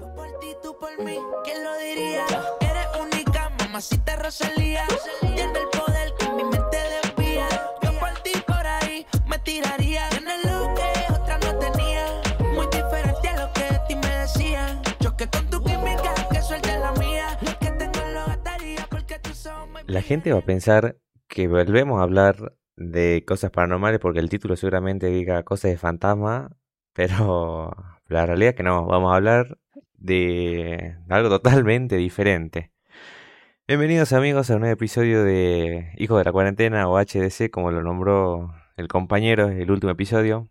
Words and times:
Yo 0.00 0.14
por 0.14 0.28
ti, 0.40 0.56
tú 0.62 0.74
por 0.78 1.04
mí, 1.04 1.18
¿quién 1.44 1.62
lo 1.62 1.76
diría? 1.78 2.24
Eres 2.60 2.86
única, 2.98 3.50
mamacita 3.58 4.16
Rosalía. 4.16 4.84
Tiene 5.20 5.42
el 5.42 5.68
poder 5.78 6.14
que 6.18 6.28
mi 6.30 6.44
mente 6.44 6.78
desvía. 6.94 7.46
Yo 7.82 7.90
por 7.98 8.10
ti, 8.22 8.32
por 8.46 8.66
ahí, 8.66 9.06
me 9.28 9.38
tiraría. 9.40 10.08
Tienes 10.08 10.42
lo 10.46 10.74
que 10.74 11.12
otra 11.12 11.38
no 11.38 11.58
tenía. 11.58 12.06
Muy 12.54 12.66
diferente 12.68 13.28
a 13.28 13.46
lo 13.46 13.52
que 13.52 13.60
de 13.60 13.80
ti 13.88 13.94
me 13.96 14.16
decían. 14.20 14.80
Choque 15.00 15.28
con 15.28 15.50
tu 15.50 15.62
química, 15.62 16.14
que 16.32 16.40
suelte 16.40 16.78
la 16.78 16.92
mía. 16.92 17.38
Lo 17.42 17.58
que 17.58 17.70
tengo 17.72 18.00
lo 18.14 18.24
gastaría 18.24 18.86
porque 18.88 19.18
tú 19.18 19.34
sos 19.34 19.68
muy 19.68 19.82
La 19.86 20.00
gente 20.00 20.32
va 20.32 20.38
a 20.38 20.46
pensar 20.46 20.96
que 21.28 21.46
volvemos 21.46 22.00
a 22.00 22.04
hablar 22.04 22.54
de 22.76 23.22
cosas 23.26 23.50
paranormales 23.50 24.00
porque 24.00 24.20
el 24.20 24.30
título 24.30 24.56
seguramente 24.56 25.08
diga 25.08 25.42
cosas 25.42 25.72
de 25.72 25.76
fantasma, 25.76 26.56
pero 26.94 27.76
la 28.08 28.24
realidad 28.24 28.50
es 28.50 28.56
que 28.56 28.62
no, 28.62 28.86
vamos 28.86 29.12
a 29.12 29.16
hablar 29.16 29.58
de 30.00 30.96
algo 31.08 31.28
totalmente 31.28 31.96
diferente. 31.96 32.72
Bienvenidos 33.68 34.12
amigos 34.12 34.50
a 34.50 34.54
un 34.54 34.60
nuevo 34.60 34.72
episodio 34.72 35.22
de 35.22 35.92
Hijos 35.96 36.18
de 36.18 36.24
la 36.24 36.32
Cuarentena 36.32 36.88
o 36.88 36.98
HDC, 36.98 37.50
como 37.50 37.70
lo 37.70 37.82
nombró 37.82 38.52
el 38.76 38.88
compañero, 38.88 39.50
el 39.50 39.70
último 39.70 39.92
episodio. 39.92 40.48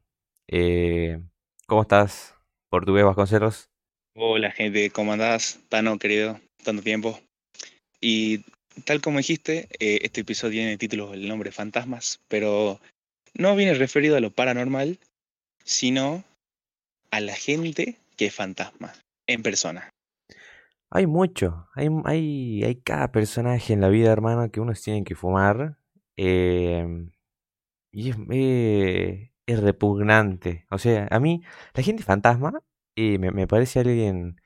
Eh, 0.48 1.20
¿Cómo 1.66 1.82
estás, 1.82 2.36
Portugués 2.70 3.04
Vasconcelos? 3.04 3.70
Hola 4.16 4.52
gente, 4.52 4.90
¿cómo 4.92 5.14
andás? 5.14 5.60
Tano, 5.68 5.98
querido, 5.98 6.40
tanto 6.64 6.82
tiempo. 6.82 7.20
Y 8.00 8.46
tal 8.86 9.02
como 9.02 9.18
dijiste, 9.18 9.68
eh, 9.80 10.00
este 10.04 10.22
episodio 10.22 10.54
tiene 10.54 10.72
el 10.74 10.78
título 10.78 11.14
El 11.14 11.28
nombre 11.28 11.52
Fantasmas, 11.52 12.22
pero 12.28 12.80
no 13.34 13.56
viene 13.56 13.74
referido 13.74 14.16
a 14.16 14.22
lo 14.22 14.32
paranormal, 14.32 15.00
sino 15.66 16.24
a 17.12 17.20
la 17.20 17.34
gente 17.34 17.98
que 18.16 18.28
es 18.28 18.36
fantasma, 18.36 18.94
en 19.34 19.42
persona. 19.44 19.90
Hay 20.92 21.06
mucho, 21.08 21.68
hay, 21.76 21.88
hay, 22.06 22.64
hay 22.64 22.76
cada 22.82 23.12
personaje 23.12 23.74
en 23.74 23.82
la 23.82 23.90
vida, 23.90 24.12
hermano, 24.12 24.50
que 24.52 24.60
uno 24.60 24.74
tiene 24.74 25.04
que 25.04 25.16
fumar. 25.16 25.78
eh, 26.18 26.86
y 27.92 28.10
es, 28.12 28.18
eh, 28.32 29.32
es 29.46 29.60
repugnante. 29.62 30.66
O 30.72 30.78
sea, 30.78 31.08
a 31.12 31.20
mí, 31.20 31.42
la 31.74 31.84
gente 31.84 32.04
fantasma 32.04 32.62
eh, 32.96 33.20
me, 33.20 33.32
me 33.32 33.48
parece 33.48 33.80
alguien. 33.80 34.38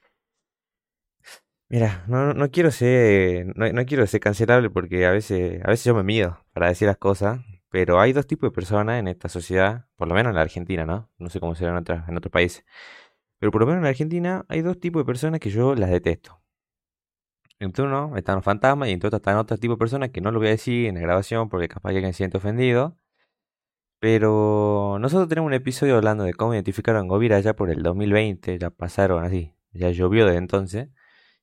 Mira, 1.69 2.03
no, 2.07 2.33
no 2.33 2.51
quiero 2.51 2.69
ser, 2.71 3.47
no, 3.57 3.71
no 3.71 3.85
quiero 3.85 4.05
ser 4.05 4.19
cancelable 4.19 4.69
porque 4.69 5.05
a 5.07 5.11
veces, 5.11 5.61
a 5.63 5.69
veces 5.69 5.85
yo 5.85 5.95
me 5.95 6.03
mido 6.03 6.45
para 6.53 6.67
decir 6.67 6.87
las 6.87 6.97
cosas, 6.97 7.39
pero 7.69 7.99
hay 7.99 8.13
dos 8.13 8.27
tipos 8.27 8.49
de 8.51 8.53
personas 8.53 8.99
en 8.99 9.07
esta 9.07 9.27
sociedad, 9.27 9.87
por 9.95 10.07
lo 10.07 10.13
menos 10.13 10.31
en 10.31 10.35
la 10.35 10.41
Argentina, 10.43 10.85
¿no? 10.85 11.09
No 11.17 11.29
sé 11.29 11.39
cómo 11.39 11.55
será 11.55 11.71
en 11.71 11.77
otras, 11.77 12.07
en 12.07 12.17
otros 12.17 12.31
países. 12.31 12.63
Pero 13.43 13.51
por 13.51 13.59
lo 13.59 13.67
menos 13.67 13.81
en 13.81 13.87
Argentina 13.87 14.45
hay 14.47 14.61
dos 14.61 14.79
tipos 14.79 15.01
de 15.01 15.05
personas 15.05 15.41
que 15.41 15.49
yo 15.49 15.75
las 15.75 15.89
detesto. 15.89 16.41
Entre 17.59 17.83
uno 17.83 18.15
están 18.15 18.35
los 18.35 18.45
fantasmas 18.45 18.87
y 18.87 18.93
entre 18.93 19.07
otros 19.07 19.19
están 19.19 19.35
otro 19.35 19.57
tipo 19.57 19.73
de 19.73 19.77
personas 19.79 20.11
que 20.11 20.21
no 20.21 20.31
lo 20.31 20.39
voy 20.39 20.47
a 20.47 20.51
decir 20.51 20.85
en 20.85 20.95
la 20.95 21.01
grabación 21.01 21.49
porque 21.49 21.67
capaz 21.67 21.89
que 21.89 21.97
alguien 21.97 22.13
se 22.13 22.19
siente 22.19 22.37
ofendido. 22.37 22.97
Pero 23.99 24.95
nosotros 25.01 25.27
tenemos 25.27 25.47
un 25.47 25.55
episodio 25.55 25.97
hablando 25.97 26.23
de 26.23 26.33
cómo 26.33 26.53
identificaron 26.53 27.09
Govira 27.09 27.37
ya 27.41 27.53
por 27.53 27.69
el 27.69 27.83
2020, 27.83 28.59
ya 28.59 28.69
pasaron 28.69 29.25
así, 29.25 29.53
ya 29.73 29.89
llovió 29.89 30.25
desde 30.25 30.37
entonces. 30.37 30.87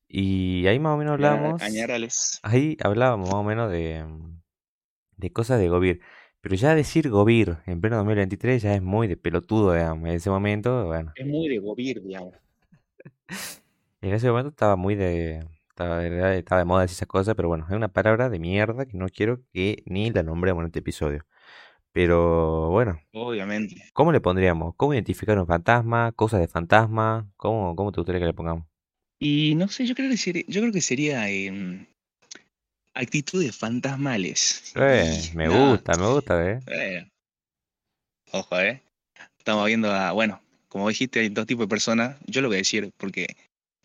Y 0.08 0.66
ahí 0.68 0.78
más 0.78 0.94
o 0.94 0.96
menos 0.96 1.12
hablamos, 1.12 1.60
Añarales. 1.60 2.40
ahí 2.42 2.78
hablábamos 2.82 3.28
más 3.28 3.34
o 3.40 3.44
menos 3.44 3.70
de, 3.70 4.06
de 5.18 5.32
cosas 5.34 5.60
de 5.60 5.68
Govir. 5.68 6.00
Pero 6.40 6.54
ya 6.54 6.74
decir 6.74 7.10
Govir 7.10 7.58
en 7.66 7.80
pleno 7.80 7.96
2023 7.96 8.62
ya 8.62 8.74
es 8.74 8.82
muy 8.82 9.06
de 9.08 9.16
pelotudo, 9.16 9.74
digamos. 9.74 10.08
En 10.08 10.14
ese 10.14 10.30
momento, 10.30 10.86
bueno, 10.86 11.12
Es 11.14 11.26
muy 11.26 11.48
de 11.48 11.58
gobir, 11.58 12.02
digamos. 12.02 12.34
en 14.00 14.12
ese 14.14 14.28
momento 14.28 14.50
estaba 14.50 14.76
muy 14.76 14.94
de, 14.94 15.46
estaba 15.68 15.98
de, 16.00 16.38
estaba 16.38 16.60
de 16.60 16.64
moda 16.64 16.82
decir 16.82 16.96
esas 16.96 17.08
cosas, 17.08 17.34
pero 17.34 17.48
bueno, 17.48 17.66
es 17.68 17.74
una 17.74 17.88
palabra 17.88 18.28
de 18.30 18.38
mierda 18.38 18.86
que 18.86 18.96
no 18.96 19.08
quiero 19.08 19.42
que 19.52 19.82
ni 19.86 20.10
la 20.10 20.22
nombremos 20.22 20.62
en 20.62 20.66
este 20.66 20.80
episodio. 20.80 21.26
Pero 21.92 22.70
bueno, 22.70 23.00
Obviamente. 23.12 23.76
¿cómo 23.92 24.12
le 24.12 24.20
pondríamos? 24.20 24.74
¿Cómo 24.76 24.94
identificar 24.94 25.38
un 25.38 25.46
fantasma? 25.46 26.12
¿Cosas 26.12 26.40
de 26.40 26.48
fantasma? 26.48 27.30
¿Cómo, 27.36 27.76
cómo 27.76 27.92
te 27.92 28.00
gustaría 28.00 28.20
que 28.20 28.26
le 28.26 28.34
pongamos? 28.34 28.66
Y 29.18 29.54
no 29.56 29.68
sé, 29.68 29.86
yo 29.86 29.94
creo 29.94 30.08
que 30.10 30.16
sería, 30.16 30.44
yo 30.48 30.60
creo 30.60 30.72
que 30.72 30.80
sería 30.80 31.28
em, 31.30 31.86
actitudes 32.94 33.56
fantasmales. 33.56 34.72
Eh, 34.76 35.30
me 35.34 35.48
gusta, 35.48 35.96
me 35.96 36.06
gusta, 36.06 36.50
¿eh? 36.50 36.60
eh, 36.66 37.10
ojo, 38.32 38.58
eh. 38.60 38.82
Estamos 39.38 39.66
viendo 39.66 39.92
a, 39.92 40.12
bueno, 40.12 40.40
como 40.68 40.88
dijiste, 40.88 41.20
hay 41.20 41.28
dos 41.28 41.46
tipos 41.46 41.64
de 41.64 41.70
personas. 41.70 42.16
Yo 42.26 42.40
lo 42.42 42.48
voy 42.48 42.56
a 42.56 42.58
decir 42.58 42.90
porque 42.96 43.36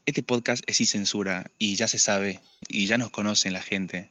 este 0.05 0.21
podcast 0.23 0.63
es 0.67 0.77
sin 0.77 0.87
censura 0.87 1.49
y 1.57 1.75
ya 1.75 1.87
se 1.87 1.99
sabe 1.99 2.41
y 2.67 2.85
ya 2.87 2.97
nos 2.97 3.09
conocen 3.09 3.53
la 3.53 3.61
gente. 3.61 4.09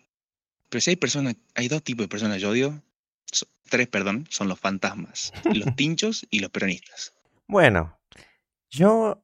Pero 0.71 0.81
si 0.81 0.91
hay 0.91 0.97
personas, 0.97 1.37
hay 1.55 1.69
dos 1.69 1.83
tipos 1.83 2.05
de 2.05 2.09
personas 2.09 2.41
yo 2.41 2.51
odio, 2.51 2.83
so- 3.31 3.47
tres, 3.69 3.87
perdón, 3.89 4.27
son 4.31 4.49
los 4.49 4.59
fantasmas, 4.59 5.33
los 5.55 5.77
tinchos 5.77 6.27
y 6.31 6.41
los 6.41 6.51
peronistas. 6.51 7.13
Bueno, 7.47 7.99
yo, 8.71 9.23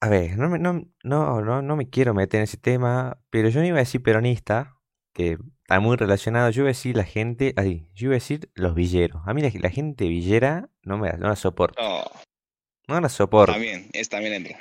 a 0.00 0.08
ver, 0.08 0.38
no, 0.38 0.56
no, 0.56 0.86
no, 1.02 1.62
no 1.62 1.76
me 1.76 1.90
quiero 1.90 2.14
meter 2.14 2.38
en 2.38 2.44
ese 2.44 2.56
tema, 2.56 3.18
pero 3.28 3.48
yo 3.48 3.60
no 3.60 3.66
iba 3.66 3.76
a 3.76 3.80
decir 3.80 4.02
peronista, 4.02 4.76
que 5.22 5.38
está 5.62 5.80
muy 5.80 5.96
relacionado, 5.96 6.50
yo 6.50 6.62
iba 6.62 6.68
a 6.68 6.74
decir 6.76 6.96
la 6.96 7.04
gente, 7.04 7.52
así, 7.56 7.88
yo 7.94 8.06
iba 8.06 8.14
a 8.14 8.22
decir 8.22 8.50
los 8.54 8.74
villeros. 8.74 9.22
A 9.26 9.34
mí 9.34 9.42
la, 9.42 9.50
la 9.60 9.70
gente 9.70 10.08
villera 10.08 10.68
no 10.82 10.98
me 10.98 11.08
la, 11.08 11.16
no 11.16 11.28
la 11.28 11.36
soporto, 11.36 11.80
Oh, 11.82 12.04
no 12.88 13.00
la 13.00 13.08
soporto. 13.08 13.52
también, 13.52 13.88
es 13.92 14.08
también 14.08 14.34
entra. 14.34 14.58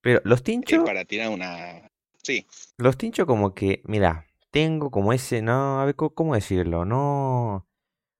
Pero 0.00 0.20
los 0.24 0.40
Es 0.40 0.44
tinchos, 0.44 0.84
para 0.84 1.04
tirar 1.04 1.30
una. 1.30 1.90
Sí, 2.22 2.46
los 2.78 2.96
tinchos 2.98 3.26
como 3.26 3.54
que, 3.54 3.82
mira, 3.84 4.26
tengo 4.50 4.90
como 4.90 5.12
ese, 5.12 5.42
no, 5.42 5.80
a 5.80 5.84
ver, 5.84 5.94
¿cómo 5.96 6.34
decirlo? 6.34 6.84
No, 6.84 7.66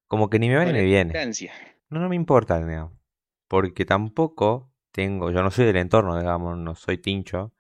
como 0.08 0.30
que 0.30 0.38
ni 0.38 0.48
me 0.48 0.56
va 0.56 0.64
ni 0.64 0.72
me 0.72 0.82
viene. 0.82 1.12
No, 1.90 2.00
no 2.00 2.08
me 2.08 2.16
importa, 2.16 2.58
digamos. 2.64 2.92
Porque 3.48 3.84
tampoco 3.84 4.72
tengo, 4.92 5.30
yo 5.30 5.42
no 5.42 5.50
soy 5.50 5.66
del 5.66 5.76
entorno, 5.76 6.18
digamos, 6.18 6.56
no 6.58 6.74
soy 6.74 6.98
tincho. 6.98 7.52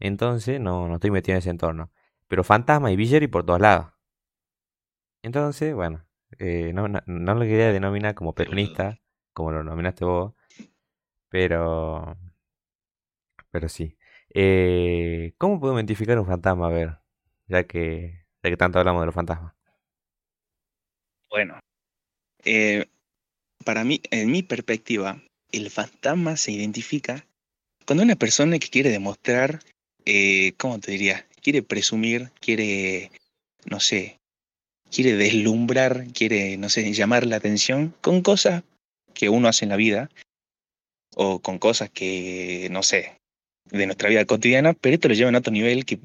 Entonces 0.00 0.60
no, 0.60 0.88
no 0.88 0.94
estoy 0.96 1.10
metido 1.10 1.34
en 1.34 1.38
ese 1.40 1.50
entorno. 1.50 1.92
Pero 2.28 2.44
fantasma 2.44 2.90
y 2.92 2.96
villero 2.96 3.24
y 3.24 3.28
por 3.28 3.44
todos 3.44 3.60
lados. 3.60 3.86
Entonces, 5.22 5.74
bueno, 5.74 6.06
eh, 6.38 6.72
no, 6.72 6.88
no, 6.88 7.00
no 7.06 7.34
lo 7.34 7.40
quería 7.40 7.72
denominar 7.72 8.14
como 8.14 8.34
peronista, 8.34 9.00
como 9.32 9.52
lo 9.52 9.64
nominaste 9.64 10.04
vos. 10.04 10.34
Pero, 11.28 12.16
pero 13.50 13.68
sí. 13.68 13.96
Eh, 14.34 15.34
¿cómo 15.38 15.60
puedo 15.60 15.74
identificar 15.74 16.18
un 16.18 16.26
fantasma? 16.26 16.66
A 16.66 16.70
ver, 16.70 16.98
ya 17.48 17.64
que, 17.64 18.24
ya 18.42 18.50
que 18.50 18.56
tanto 18.56 18.78
hablamos 18.78 19.02
de 19.02 19.06
los 19.06 19.14
fantasmas. 19.14 19.54
Bueno, 21.30 21.58
eh, 22.44 22.86
para 23.64 23.84
mí, 23.84 24.00
en 24.10 24.30
mi 24.30 24.42
perspectiva, 24.42 25.22
el 25.52 25.70
fantasma 25.70 26.36
se 26.36 26.52
identifica 26.52 27.26
cuando 27.86 28.04
una 28.04 28.16
persona 28.16 28.58
que 28.58 28.68
quiere 28.68 28.90
demostrar, 28.90 29.60
eh, 30.04 30.54
¿cómo 30.58 30.78
te 30.80 30.92
diría? 30.92 31.26
Quiere 31.46 31.62
presumir, 31.62 32.32
quiere, 32.40 33.12
no 33.66 33.78
sé, 33.78 34.18
quiere 34.90 35.14
deslumbrar, 35.14 36.08
quiere, 36.12 36.56
no 36.56 36.68
sé, 36.68 36.92
llamar 36.92 37.24
la 37.24 37.36
atención 37.36 37.94
con 38.00 38.20
cosas 38.20 38.64
que 39.14 39.28
uno 39.28 39.46
hace 39.46 39.64
en 39.64 39.68
la 39.68 39.76
vida 39.76 40.10
o 41.14 41.38
con 41.38 41.60
cosas 41.60 41.88
que, 41.88 42.66
no 42.72 42.82
sé, 42.82 43.20
de 43.70 43.86
nuestra 43.86 44.08
vida 44.08 44.24
cotidiana, 44.24 44.72
pero 44.72 44.96
esto 44.96 45.06
lo 45.06 45.14
lleva 45.14 45.30
a 45.30 45.38
otro 45.38 45.52
nivel 45.52 45.84
que 45.84 46.00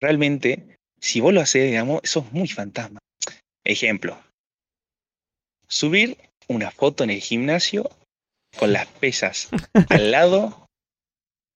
realmente, 0.00 0.76
si 1.00 1.20
vos 1.20 1.32
lo 1.32 1.40
haces, 1.40 1.64
digamos, 1.64 2.00
sos 2.02 2.32
muy 2.32 2.48
fantasma. 2.48 2.98
Ejemplo, 3.62 4.20
subir 5.68 6.18
una 6.48 6.72
foto 6.72 7.04
en 7.04 7.10
el 7.10 7.20
gimnasio 7.20 7.88
con 8.58 8.72
las 8.72 8.88
pesas 8.88 9.50
al 9.88 10.10
lado 10.10 10.65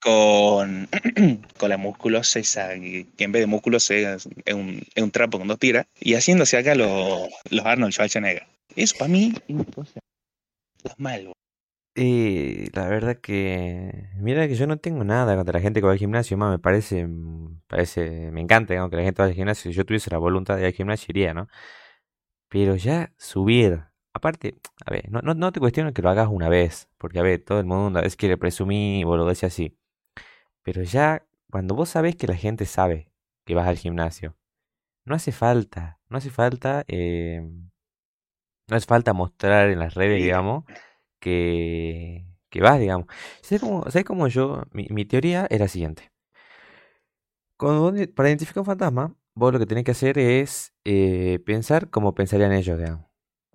con, 0.00 0.88
con 1.58 1.68
la 1.68 1.76
musculosa 1.76 2.38
esa, 2.38 2.70
que 2.74 3.06
en 3.18 3.32
vez 3.32 3.40
de 3.40 3.46
músculos 3.46 3.90
es, 3.90 4.28
es 4.44 4.54
un, 4.54 4.82
es 4.94 5.02
un 5.02 5.10
trapo 5.10 5.38
con 5.38 5.48
dos 5.48 5.58
tiras, 5.58 5.86
y 6.00 6.14
haciéndose 6.14 6.56
acá 6.56 6.74
los, 6.74 7.28
los 7.50 7.66
Arnold 7.66 7.92
Schwarzenegger. 7.92 8.46
Eso 8.76 8.96
para 8.98 9.10
mí 9.10 9.32
es 9.48 9.54
una 9.54 9.64
cosa 9.64 10.00
mal. 10.96 11.26
bo. 11.26 11.32
Y 11.94 12.70
la 12.72 12.88
verdad 12.88 13.16
que, 13.16 14.08
mira 14.16 14.46
que 14.48 14.54
yo 14.54 14.66
no 14.66 14.78
tengo 14.78 15.04
nada 15.04 15.36
contra 15.36 15.58
la 15.58 15.60
gente 15.60 15.80
que 15.80 15.86
va 15.86 15.92
al 15.92 15.98
gimnasio, 15.98 16.36
más 16.38 16.50
me 16.50 16.58
parece, 16.58 17.06
mm, 17.06 17.60
me 18.32 18.40
encanta, 18.40 18.74
que 18.88 18.96
la 18.96 19.02
gente 19.02 19.22
vaya 19.22 19.30
al 19.32 19.36
gimnasio. 19.36 19.70
Si 19.70 19.76
yo 19.76 19.84
tuviese 19.84 20.10
la 20.10 20.18
voluntad 20.18 20.54
de 20.56 20.62
ir 20.62 20.66
al 20.66 20.72
gimnasio, 20.72 21.06
iría, 21.10 21.34
¿no? 21.34 21.48
Pero 22.48 22.76
ya 22.76 23.12
subir, 23.16 23.84
aparte, 24.12 24.56
a 24.84 24.90
ver, 24.90 25.10
no, 25.10 25.20
no, 25.22 25.34
no 25.34 25.52
te 25.52 25.60
cuestiono 25.60 25.92
que 25.92 26.02
lo 26.02 26.10
hagas 26.10 26.28
una 26.30 26.48
vez, 26.48 26.88
porque 26.98 27.18
a 27.18 27.22
ver, 27.22 27.44
todo 27.44 27.60
el 27.60 27.66
mundo 27.66 27.98
a 27.98 28.02
veces 28.02 28.16
quiere 28.16 28.36
presumir 28.36 29.06
o 29.06 29.16
lo 29.16 29.28
así. 29.28 29.76
Pero 30.72 30.84
ya, 30.84 31.26
cuando 31.50 31.74
vos 31.74 31.88
sabés 31.88 32.14
que 32.14 32.28
la 32.28 32.36
gente 32.36 32.64
sabe 32.64 33.10
que 33.44 33.56
vas 33.56 33.66
al 33.66 33.76
gimnasio, 33.76 34.36
no 35.04 35.16
hace 35.16 35.32
falta, 35.32 35.98
no 36.08 36.18
hace 36.18 36.30
falta, 36.30 36.84
eh, 36.86 37.40
no 38.68 38.76
hace 38.76 38.86
falta 38.86 39.12
mostrar 39.12 39.68
en 39.70 39.80
las 39.80 39.94
redes, 39.94 40.18
Sí. 40.18 40.22
digamos, 40.24 40.64
que, 41.18 42.24
que 42.50 42.60
vas, 42.60 42.78
digamos. 42.78 43.08
¿Sabes 43.42 43.60
cómo, 43.62 43.82
¿sabes 43.90 44.04
cómo 44.04 44.28
yo? 44.28 44.62
Mi, 44.70 44.86
mi 44.90 45.04
teoría 45.04 45.48
era 45.50 45.64
la 45.64 45.68
siguiente. 45.68 46.12
Cuando 47.56 47.92
para 48.14 48.28
identificar 48.28 48.60
un 48.60 48.66
fantasma, 48.66 49.16
vos 49.34 49.52
lo 49.52 49.58
que 49.58 49.66
tenés 49.66 49.84
que 49.84 49.90
hacer 49.90 50.18
es 50.18 50.72
eh, 50.84 51.40
pensar 51.44 51.90
como 51.90 52.14
pensarían 52.14 52.52
ellos, 52.52 52.78
digamos. 52.78 53.06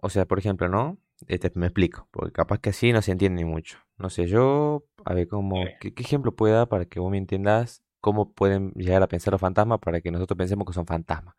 O 0.01 0.09
sea, 0.09 0.25
por 0.25 0.37
ejemplo, 0.39 0.67
¿no? 0.67 0.97
Este, 1.27 1.49
me 1.55 1.67
explico, 1.67 2.09
porque 2.11 2.33
capaz 2.33 2.59
que 2.59 2.71
así 2.71 2.91
no 2.91 3.01
se 3.01 3.13
entiende 3.13 3.41
ni 3.43 3.49
mucho. 3.49 3.79
No 3.97 4.09
sé, 4.09 4.27
yo, 4.27 4.85
a 5.05 5.13
ver, 5.13 5.27
cómo. 5.27 5.55
¿qué, 5.79 5.93
qué 5.93 6.03
ejemplo 6.03 6.35
puedo 6.35 6.53
dar 6.55 6.67
para 6.67 6.85
que 6.85 6.99
vos 6.99 7.09
me 7.11 7.17
entiendas 7.17 7.81
cómo 8.01 8.33
pueden 8.33 8.71
llegar 8.73 9.01
a 9.01 9.07
pensar 9.07 9.31
los 9.31 9.41
fantasmas 9.41 9.79
para 9.79 10.01
que 10.01 10.11
nosotros 10.11 10.37
pensemos 10.37 10.65
que 10.67 10.73
son 10.73 10.85
fantasmas? 10.85 11.35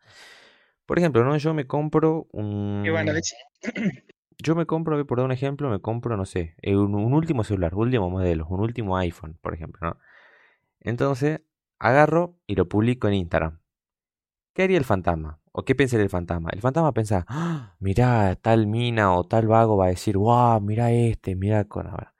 Por 0.85 0.97
ejemplo, 0.99 1.23
¿no? 1.23 1.35
Yo 1.37 1.53
me 1.53 1.67
compro 1.67 2.27
¿Qué 2.83 2.89
van 2.89 3.09
a 3.09 3.11
un... 3.11 3.15
decir? 3.15 3.37
Yo 4.39 4.55
me 4.55 4.67
compro, 4.67 4.93
a 4.93 4.97
ver, 4.97 5.05
por 5.07 5.17
dar 5.17 5.25
un 5.25 5.31
ejemplo, 5.31 5.69
me 5.69 5.79
compro, 5.79 6.15
no 6.15 6.25
sé, 6.25 6.55
eh, 6.61 6.75
un, 6.75 6.93
un 6.93 7.13
último 7.13 7.43
celular, 7.43 7.73
último 7.73 8.09
modelo, 8.09 8.45
un 8.47 8.59
último 8.59 8.95
iPhone, 8.97 9.37
por 9.41 9.55
ejemplo, 9.55 9.79
¿no? 9.89 9.97
Entonces, 10.79 11.41
agarro 11.79 12.37
y 12.47 12.55
lo 12.55 12.69
publico 12.69 13.07
en 13.07 13.15
Instagram. 13.15 13.59
¿Qué 14.53 14.63
haría 14.63 14.77
el 14.77 14.85
fantasma? 14.85 15.39
¿O 15.51 15.63
qué 15.63 15.75
pensaría 15.75 16.03
el 16.03 16.09
fantasma? 16.09 16.49
El 16.51 16.61
fantasma 16.61 16.93
piensa, 16.93 17.25
"Ah, 17.27 17.75
mirá, 17.79 18.35
tal 18.35 18.67
mina 18.67 19.13
o 19.13 19.23
tal 19.23 19.47
vago 19.47 19.77
va 19.77 19.85
a 19.85 19.89
decir, 19.89 20.17
wow, 20.17 20.61
mirá 20.61 20.91
este, 20.91 21.35
mirá 21.35 21.65
con 21.65 21.87
ahora. 21.87 22.13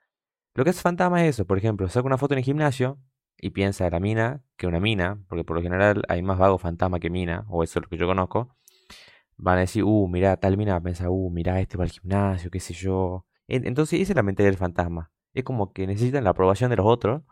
Lo 0.58 0.64
que 0.64 0.70
hace 0.70 0.80
fantasma 0.82 1.22
es 1.24 1.36
eso, 1.36 1.46
por 1.46 1.56
ejemplo, 1.56 1.88
saca 1.88 2.04
una 2.04 2.18
foto 2.18 2.34
en 2.34 2.38
el 2.38 2.44
gimnasio 2.44 2.98
y 3.36 3.50
piensa 3.50 3.84
de 3.84 3.92
la 3.92 4.00
mina 4.00 4.42
que 4.56 4.66
una 4.66 4.80
mina, 4.80 5.22
porque 5.28 5.44
por 5.44 5.54
lo 5.56 5.62
general 5.62 6.02
hay 6.08 6.20
más 6.20 6.36
vagos 6.36 6.60
fantasma 6.60 6.98
que 6.98 7.10
mina, 7.10 7.46
o 7.48 7.62
eso 7.62 7.78
es 7.78 7.84
lo 7.84 7.88
que 7.88 7.96
yo 7.96 8.08
conozco. 8.08 8.56
Van 9.36 9.58
a 9.58 9.60
decir, 9.60 9.84
uh, 9.84 10.08
mirá, 10.08 10.36
tal 10.36 10.56
mina 10.56 10.72
va 10.72 10.78
a 10.78 10.82
pensar, 10.82 11.10
uh, 11.10 11.30
mirá, 11.30 11.60
este 11.60 11.76
va 11.76 11.84
al 11.84 11.90
gimnasio, 11.92 12.50
qué 12.50 12.58
sé 12.58 12.74
yo. 12.74 13.24
En- 13.46 13.68
Entonces, 13.68 14.00
esa 14.00 14.10
es 14.14 14.16
la 14.16 14.24
mentalidad 14.24 14.50
del 14.50 14.58
fantasma. 14.58 15.12
Es 15.32 15.44
como 15.44 15.72
que 15.72 15.86
necesitan 15.86 16.24
la 16.24 16.30
aprobación 16.30 16.70
de 16.70 16.76
los 16.76 16.86
otros 16.86 17.22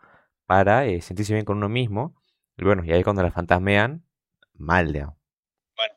para 0.45 0.85
eh, 0.85 1.01
sentirse 1.01 1.33
bien 1.33 1.43
con 1.43 1.57
uno 1.57 1.67
mismo. 1.67 2.15
Y 2.57 2.63
bueno, 2.63 2.85
y 2.85 2.93
ahí 2.93 3.03
cuando 3.03 3.23
la 3.23 3.31
fantasmean, 3.31 4.05
mal, 4.53 4.93
digamos. 4.93 5.17
Bueno, 5.75 5.95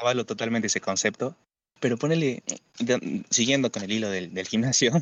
avalo 0.00 0.24
totalmente 0.26 0.68
ese 0.68 0.80
concepto, 0.80 1.34
pero 1.80 1.96
ponele, 1.96 2.44
de- 2.78 3.24
siguiendo 3.30 3.72
con 3.72 3.82
el 3.82 3.90
hilo 3.90 4.08
del, 4.10 4.32
del 4.32 4.46
gimnasio, 4.46 4.92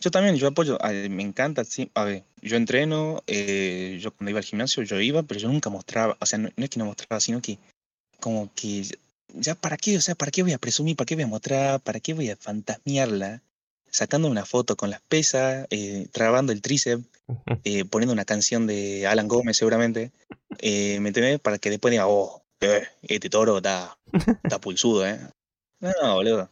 yo 0.00 0.10
también, 0.10 0.36
yo 0.36 0.48
apoyo, 0.48 0.78
a- 0.84 0.90
me 0.92 1.22
encanta, 1.22 1.64
sí, 1.64 1.90
a 1.94 2.04
ver, 2.04 2.24
yo 2.42 2.56
entreno, 2.56 3.22
eh, 3.26 3.98
yo 4.00 4.12
cuando 4.12 4.30
iba 4.30 4.38
al 4.38 4.44
gimnasio 4.44 4.82
yo 4.82 5.00
iba, 5.00 5.22
pero 5.22 5.38
yo 5.40 5.48
nunca 5.48 5.70
mostraba, 5.70 6.16
o 6.20 6.26
sea, 6.26 6.38
no, 6.38 6.48
no 6.56 6.64
es 6.64 6.70
que 6.70 6.78
no 6.78 6.86
mostraba, 6.86 7.20
sino 7.20 7.40
que 7.42 7.58
como 8.20 8.50
que 8.54 8.84
ya 9.34 9.54
para 9.54 9.76
qué, 9.76 9.96
o 9.96 10.00
sea, 10.00 10.14
para 10.14 10.30
qué 10.30 10.42
voy 10.42 10.52
a 10.52 10.58
presumir, 10.58 10.96
para 10.96 11.06
qué 11.06 11.14
voy 11.14 11.24
a 11.24 11.28
mostrar, 11.28 11.80
para 11.80 12.00
qué 12.00 12.14
voy 12.14 12.30
a 12.30 12.36
fantasmearla, 12.36 13.42
sacando 13.90 14.28
una 14.28 14.44
foto 14.44 14.76
con 14.76 14.90
las 14.90 15.00
pesas, 15.02 15.66
eh, 15.70 16.06
trabando 16.12 16.52
el 16.52 16.62
tríceps, 16.62 17.04
eh, 17.64 17.84
poniendo 17.84 18.12
una 18.12 18.24
canción 18.24 18.66
de 18.66 19.06
Alan 19.06 19.28
Gómez 19.28 19.56
seguramente, 19.56 20.12
eh, 20.58 20.98
¿me 21.00 21.08
entendés? 21.08 21.40
Para 21.40 21.58
que 21.58 21.70
después 21.70 21.90
diga, 21.92 22.06
oh, 22.08 22.42
este 23.02 23.30
toro 23.30 23.58
está, 23.58 23.96
está 24.44 24.60
pulsudo, 24.60 25.06
¿eh? 25.06 25.18
No, 25.80 25.92
no, 26.02 26.14
boludo, 26.14 26.50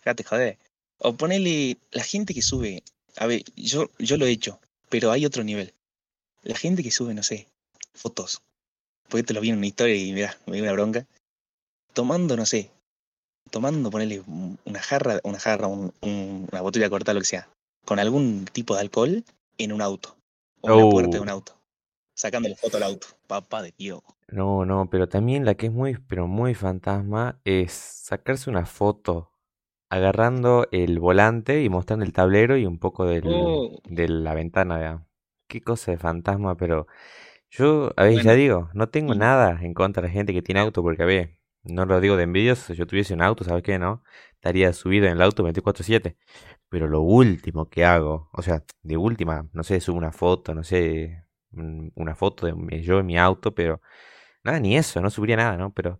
fíjate, 0.00 0.24
joder. 0.24 0.58
O 0.98 1.16
ponele 1.16 1.78
la 1.92 2.02
gente 2.02 2.34
que 2.34 2.42
sube, 2.42 2.82
a 3.16 3.26
ver, 3.26 3.42
yo, 3.56 3.88
yo 3.98 4.16
lo 4.16 4.26
he 4.26 4.30
hecho, 4.30 4.60
pero 4.88 5.10
hay 5.10 5.26
otro 5.26 5.44
nivel. 5.44 5.72
La 6.42 6.56
gente 6.56 6.82
que 6.82 6.90
sube, 6.90 7.14
no 7.14 7.22
sé, 7.22 7.48
fotos, 7.94 8.42
porque 9.08 9.22
te 9.24 9.34
lo 9.34 9.40
vi 9.40 9.50
en 9.50 9.58
una 9.58 9.66
historia 9.66 9.96
y 9.96 10.12
mira, 10.12 10.36
me 10.46 10.54
dio 10.56 10.62
una 10.64 10.72
bronca, 10.72 11.06
tomando, 11.92 12.36
no 12.36 12.46
sé, 12.46 12.70
tomando, 13.50 13.90
ponele 13.90 14.20
un- 14.26 14.58
una 14.64 14.80
jarra, 14.80 15.20
una 15.24 15.38
jarra, 15.38 15.66
un- 15.66 15.92
un- 16.00 16.48
una 16.50 16.60
botella 16.60 16.90
cortada, 16.90 17.14
lo 17.14 17.20
que 17.20 17.26
sea, 17.26 17.48
con 17.84 17.98
algún 17.98 18.46
tipo 18.52 18.74
de 18.74 18.80
alcohol 18.80 19.24
en 19.58 19.72
un 19.72 19.82
auto, 19.82 20.16
o 20.60 20.70
en 20.70 20.78
la 20.78 20.88
puerta 20.88 21.10
de 21.16 21.20
un 21.20 21.28
Oh. 21.28 21.32
auto, 21.32 21.56
sacándole 22.14 22.56
foto 22.56 22.76
al 22.78 22.82
auto, 22.84 23.06
papá 23.26 23.62
de 23.62 23.72
Dios. 23.76 24.00
No, 24.28 24.64
no, 24.64 24.88
pero 24.90 25.08
también 25.08 25.44
la 25.44 25.54
que 25.54 25.66
es 25.66 25.72
muy, 25.72 25.96
pero 26.08 26.26
muy 26.26 26.54
fantasma 26.54 27.38
es 27.44 27.72
sacarse 27.72 28.48
una 28.50 28.64
foto 28.66 29.30
agarrando 29.94 30.68
el 30.72 30.98
volante 31.00 31.62
y 31.62 31.68
mostrando 31.68 32.04
el 32.04 32.12
tablero 32.12 32.56
y 32.56 32.66
un 32.66 32.78
poco 32.78 33.06
del, 33.06 33.64
Oh, 33.64 33.78
de 33.86 34.08
la 34.08 34.34
ventana, 34.34 34.78
digamos. 34.78 35.02
Qué 35.48 35.60
cosa 35.62 35.92
de 35.92 35.98
fantasma, 35.98 36.56
pero 36.56 36.86
yo, 37.50 37.92
a 37.96 38.04
ver, 38.04 38.20
ya 38.20 38.34
digo, 38.34 38.70
no 38.74 38.88
tengo 38.88 39.14
nada 39.14 39.58
en 39.62 39.74
contra 39.74 40.02
de 40.02 40.08
la 40.08 40.12
gente 40.14 40.32
que 40.32 40.42
tiene 40.42 40.60
auto, 40.60 40.82
porque 40.82 41.02
a 41.02 41.06
ver, 41.06 41.38
no 41.64 41.86
lo 41.86 42.00
digo 42.00 42.16
de 42.16 42.24
envidioso, 42.24 42.66
si 42.72 42.74
yo 42.74 42.86
tuviese 42.86 43.14
un 43.14 43.22
auto, 43.22 43.44
¿sabes 43.44 43.62
qué, 43.62 43.78
no? 43.78 44.02
Estaría 44.34 44.72
subido 44.72 45.06
en 45.06 45.12
el 45.12 45.22
auto 45.22 45.42
24/7. 45.44 46.16
Pero 46.68 46.88
lo 46.88 47.00
último 47.02 47.68
que 47.70 47.84
hago, 47.84 48.30
o 48.32 48.42
sea, 48.42 48.64
de 48.82 48.96
última, 48.96 49.48
no 49.52 49.62
sé, 49.64 49.80
subo 49.80 49.98
una 49.98 50.12
foto, 50.12 50.54
no 50.54 50.64
sé, 50.64 51.24
un- 51.52 51.92
una 51.94 52.14
foto 52.16 52.46
de 52.46 52.54
mi- 52.54 52.82
yo 52.82 53.00
en 53.00 53.06
mi 53.06 53.18
auto, 53.18 53.54
pero 53.54 53.80
nada, 54.44 54.60
ni 54.60 54.76
eso, 54.76 55.00
no 55.00 55.10
subiría 55.10 55.36
nada, 55.36 55.56
¿no? 55.56 55.72
Pero 55.74 55.98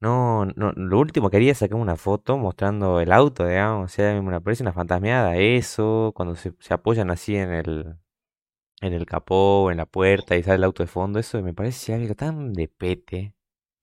no, 0.00 0.46
no, 0.46 0.72
lo 0.72 0.98
último 1.00 1.30
que 1.30 1.36
haría 1.38 1.52
es 1.52 1.58
sacar 1.58 1.76
una 1.78 1.96
foto 1.96 2.38
mostrando 2.38 3.00
el 3.00 3.12
auto, 3.12 3.46
digamos, 3.46 3.92
o 3.92 3.94
sea, 3.94 4.20
me 4.22 4.40
parece 4.40 4.62
una 4.62 4.72
fantasmeada 4.72 5.36
eso, 5.36 6.12
cuando 6.14 6.34
se, 6.36 6.54
se 6.60 6.74
apoyan 6.74 7.10
así 7.10 7.36
en 7.36 7.52
el, 7.52 7.96
en 8.82 8.92
el 8.94 9.06
capó, 9.06 9.70
en 9.72 9.78
la 9.78 9.86
puerta 9.86 10.36
y 10.36 10.42
sale 10.44 10.56
el 10.58 10.64
auto 10.64 10.82
de 10.84 10.88
fondo, 10.88 11.18
eso 11.20 11.42
me 11.42 11.54
parece 11.54 11.94
algo 11.94 12.14
tan 12.16 12.52
de 12.54 12.68
pete. 12.68 13.34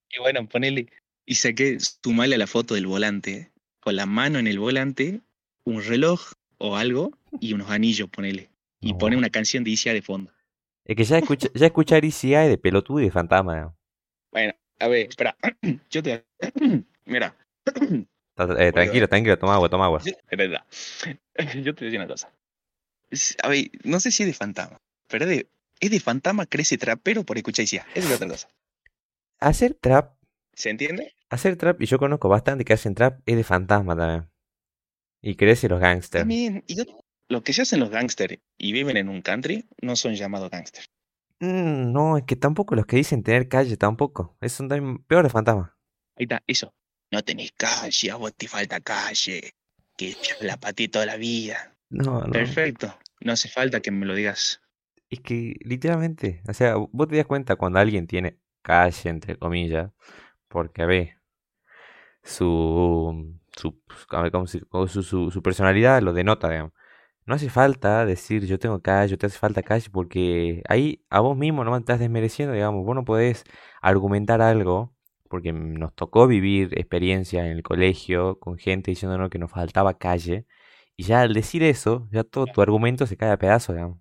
y 0.10 0.20
bueno, 0.20 0.48
ponele, 0.48 0.88
y 1.26 1.36
saqué, 1.36 1.78
sumale 1.80 2.36
a 2.36 2.38
la 2.38 2.48
foto 2.48 2.74
del 2.76 2.88
volante, 2.88 3.52
con 3.80 3.96
la 3.96 4.06
mano 4.06 4.40
en 4.40 4.48
el 4.48 4.60
volante, 4.60 5.22
un 5.64 5.84
reloj 5.84 6.32
o 6.58 6.76
algo, 6.76 7.12
y 7.40 7.54
unos 7.54 7.70
anillos, 7.70 8.10
ponele, 8.10 8.50
y 8.82 8.94
pone 8.96 9.16
No. 9.16 9.18
una 9.18 9.30
canción 9.30 9.64
de 9.64 9.72
ICA 9.72 9.94
de 9.94 10.02
fondo. 10.02 10.32
Es 10.84 10.96
que 10.96 11.04
ya 11.04 11.20
escucha, 11.20 11.48
ya 11.54 11.68
escuchar 11.68 12.04
ECI 12.06 12.48
de 12.50 12.58
pelotudo 12.58 13.00
y 13.00 13.06
de 13.06 13.12
fantasma, 13.12 13.54
digamos. 13.54 13.76
Bueno, 14.32 14.54
a 14.80 14.88
ver, 14.88 15.08
espera, 15.10 15.36
yo 15.90 16.04
te... 16.04 16.26
Mira, 17.06 17.36
eh, 17.68 18.06
eh. 18.38 18.72
tranquilo, 18.72 19.08
tranquilo, 19.08 19.38
toma 19.38 19.56
agua, 19.56 19.70
toma 19.70 19.86
agua. 19.86 20.02
Yo, 20.04 20.12
espera, 20.30 20.66
yo 21.64 21.76
te 21.76 21.86
decía 21.86 22.00
una 22.00 22.08
cosa. 22.08 22.32
A 23.44 23.50
ver, 23.50 23.70
no 23.84 24.00
sé 24.00 24.12
si 24.12 24.24
es 24.24 24.28
de 24.28 24.34
fantasma, 24.34 24.78
pero 25.08 25.26
es 25.26 25.30
de, 25.30 25.48
es 25.80 25.92
de 25.92 26.00
fantasma 26.00 26.46
crece 26.46 26.78
trapero 26.78 27.24
por 27.24 27.38
escuchar 27.38 27.66
ICA. 27.66 27.86
Esa 27.94 28.10
es 28.10 28.16
otra 28.16 28.28
cosa. 28.28 28.50
Hacer 29.40 29.76
trap, 29.76 30.16
¿Se 30.54 30.70
entiende? 30.70 31.14
hacer 31.30 31.56
trap, 31.58 31.82
y 31.82 31.86
yo 31.86 32.00
conozco 32.00 32.30
bastante 32.30 32.66
que 32.66 32.74
hacen 32.74 32.96
trap, 32.96 33.20
es 33.26 33.36
de 33.36 33.44
fantasma 33.44 33.96
también. 33.96 34.30
Y 35.22 35.36
crece 35.36 35.70
los 35.70 35.80
gangsters. 35.80 36.22
También, 36.22 36.64
y 36.68 36.76
yo- 36.76 36.84
lo 37.28 37.44
que 37.44 37.54
se 37.54 37.64
hacen 37.64 37.80
los 37.80 37.90
gángsters 37.90 38.38
y 38.58 38.72
viven 38.72 38.98
en 38.98 39.10
un 39.10 39.22
country 39.22 39.66
no 39.82 39.96
son 39.96 40.14
llamados 40.16 40.50
gángsters. 40.52 40.88
Mm, 41.40 41.92
no, 41.92 42.18
es 42.18 42.24
que 42.24 42.36
tampoco 42.36 42.76
los 42.76 42.86
que 42.86 42.98
dicen 42.98 43.24
tener 43.24 43.48
calle 43.48 43.78
tampoco. 43.78 44.38
Esos 44.42 44.58
son 44.58 44.70
también 44.70 45.00
peores 45.00 45.32
fantasmas. 45.32 45.72
Ahí 46.18 46.24
está, 46.24 46.44
eso. 46.48 46.74
No 47.12 47.24
tenés 47.24 47.52
calle, 47.54 48.12
a 48.12 48.16
vos 48.16 48.34
te 48.36 48.48
falta 48.48 48.80
calle. 48.80 49.54
Que 49.98 50.12
yo 50.12 50.36
la 50.42 50.58
pateé 50.58 50.90
toda 50.90 51.06
la 51.06 51.16
vida. 51.16 51.74
No, 51.90 52.20
no. 52.22 52.34
Perfecto. 52.34 52.94
No 53.22 53.32
hace 53.34 53.48
falta 53.50 53.80
que 53.80 53.92
me 53.92 54.06
lo 54.06 54.14
digas. 54.14 54.62
Es 55.10 55.20
que 55.22 55.56
literalmente, 55.62 56.42
o 56.48 56.54
sea, 56.54 56.76
vos 56.76 57.08
te 57.08 57.16
das 57.18 57.26
cuenta 57.26 57.56
cuando 57.56 57.80
alguien 57.80 58.08
tiene 58.08 58.40
calle, 58.62 59.10
entre 59.10 59.38
comillas, 59.38 59.92
porque 60.48 60.82
a 60.84 60.86
ver, 60.86 61.18
su, 62.24 63.36
su, 63.56 63.82
a 64.10 64.22
ver, 64.22 64.32
¿cómo 64.32 64.48
se- 64.48 64.62
cómo 64.66 64.88
su, 64.88 65.04
su, 65.04 65.32
su 65.32 65.42
personalidad 65.44 66.02
lo 66.02 66.14
denota, 66.14 66.50
digamos. 66.50 66.74
No 67.26 67.34
hace 67.36 67.50
falta 67.50 68.06
decir 68.06 68.46
yo 68.46 68.60
tengo 68.60 68.82
calle, 68.82 69.18
te 69.18 69.26
hace 69.26 69.38
falta 69.38 69.64
calle, 69.64 69.90
porque 69.92 70.62
ahí 70.70 71.04
a 71.10 71.20
vos 71.22 71.36
mismo 71.36 71.64
no 71.64 71.76
estás 71.76 72.00
desmereciendo, 72.00 72.54
digamos, 72.54 72.86
vos 72.86 72.96
no 72.96 73.04
podés 73.04 73.44
argumentar 73.82 74.42
algo, 74.42 74.96
porque 75.28 75.52
nos 75.52 75.94
tocó 75.96 76.28
vivir 76.28 76.78
experiencia 76.78 77.46
en 77.46 77.52
el 77.52 77.64
colegio 77.64 78.40
con 78.40 78.58
gente 78.58 78.92
diciéndonos 78.92 79.30
que 79.30 79.40
nos 79.40 79.52
faltaba 79.52 79.98
calle, 79.98 80.46
y 80.96 81.04
ya 81.04 81.22
al 81.22 81.34
decir 81.34 81.64
eso, 81.64 82.08
ya 82.12 82.24
todo 82.24 82.46
tu 82.46 82.62
argumento 82.62 83.08
se 83.08 83.18
cae 83.18 83.32
a 83.32 83.38
pedazos, 83.38 83.76
digamos. 83.76 84.00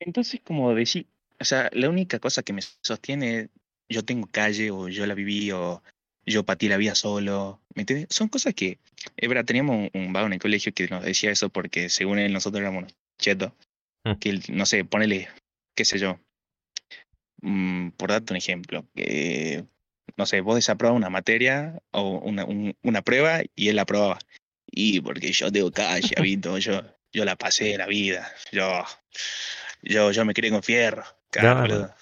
Entonces, 0.00 0.40
como 0.42 0.74
decir, 0.74 1.06
o 1.38 1.44
sea, 1.44 1.68
la 1.72 1.88
única 1.88 2.18
cosa 2.18 2.42
que 2.42 2.52
me 2.52 2.62
sostiene 2.62 3.38
es 3.38 3.50
yo 3.88 4.04
tengo 4.04 4.26
calle 4.30 4.70
o 4.70 4.88
yo 4.88 5.06
la 5.06 5.14
viví 5.14 5.52
o 5.52 5.82
yo 6.26 6.44
patí 6.44 6.68
la 6.68 6.76
vida 6.76 6.94
solo. 6.94 7.60
¿Me 7.74 7.82
entiendes? 7.82 8.08
Son 8.10 8.28
cosas 8.28 8.54
que, 8.54 8.78
es 9.16 9.28
verdad, 9.28 9.44
teníamos 9.44 9.90
un, 9.92 10.00
un 10.00 10.12
vago 10.12 10.26
en 10.26 10.34
el 10.34 10.38
colegio 10.38 10.72
que 10.72 10.88
nos 10.88 11.04
decía 11.04 11.30
eso 11.30 11.48
porque 11.48 11.88
según 11.88 12.18
él 12.18 12.32
nosotros 12.32 12.60
éramos 12.60 12.82
unos 12.84 12.94
chetos. 13.18 13.52
Mm. 14.04 14.12
Que, 14.14 14.40
no 14.48 14.66
sé, 14.66 14.84
ponele, 14.84 15.28
qué 15.76 15.84
sé 15.84 15.98
yo, 15.98 16.18
mm, 17.42 17.90
por 17.90 18.10
darte 18.10 18.32
un 18.32 18.36
ejemplo, 18.36 18.86
que, 18.94 19.64
no 20.16 20.26
sé, 20.26 20.40
vos 20.40 20.56
desaprobabas 20.56 20.98
una 20.98 21.10
materia 21.10 21.80
o 21.90 22.18
una, 22.18 22.44
un- 22.44 22.74
una 22.82 23.02
prueba 23.02 23.42
y 23.54 23.68
él 23.68 23.76
la 23.76 23.82
aprobaba. 23.82 24.18
Y 24.66 25.00
porque 25.00 25.32
yo 25.32 25.50
tengo 25.52 25.70
calle, 25.70 26.14
Vito, 26.22 26.58
yo, 26.58 26.82
yo 27.12 27.24
la 27.24 27.36
pasé 27.36 27.76
la 27.76 27.86
vida, 27.86 28.30
yo, 28.52 28.84
yo, 29.82 30.12
yo 30.12 30.24
me 30.24 30.34
crié 30.34 30.50
con 30.50 30.62
fierro. 30.62 31.04
Claro, 31.30 31.60
boludo. 31.62 31.94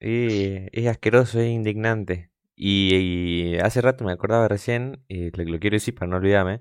Y 0.00 0.68
es 0.72 0.86
asqueroso, 0.88 1.40
es 1.40 1.48
indignante. 1.50 2.30
Y, 2.56 3.56
hace 3.62 3.80
rato 3.80 4.04
me 4.04 4.12
acordaba 4.12 4.48
recién, 4.48 5.04
y 5.08 5.30
lo, 5.30 5.58
quiero 5.58 5.74
decir 5.76 5.94
para 5.94 6.08
no 6.08 6.16
olvidarme, 6.16 6.60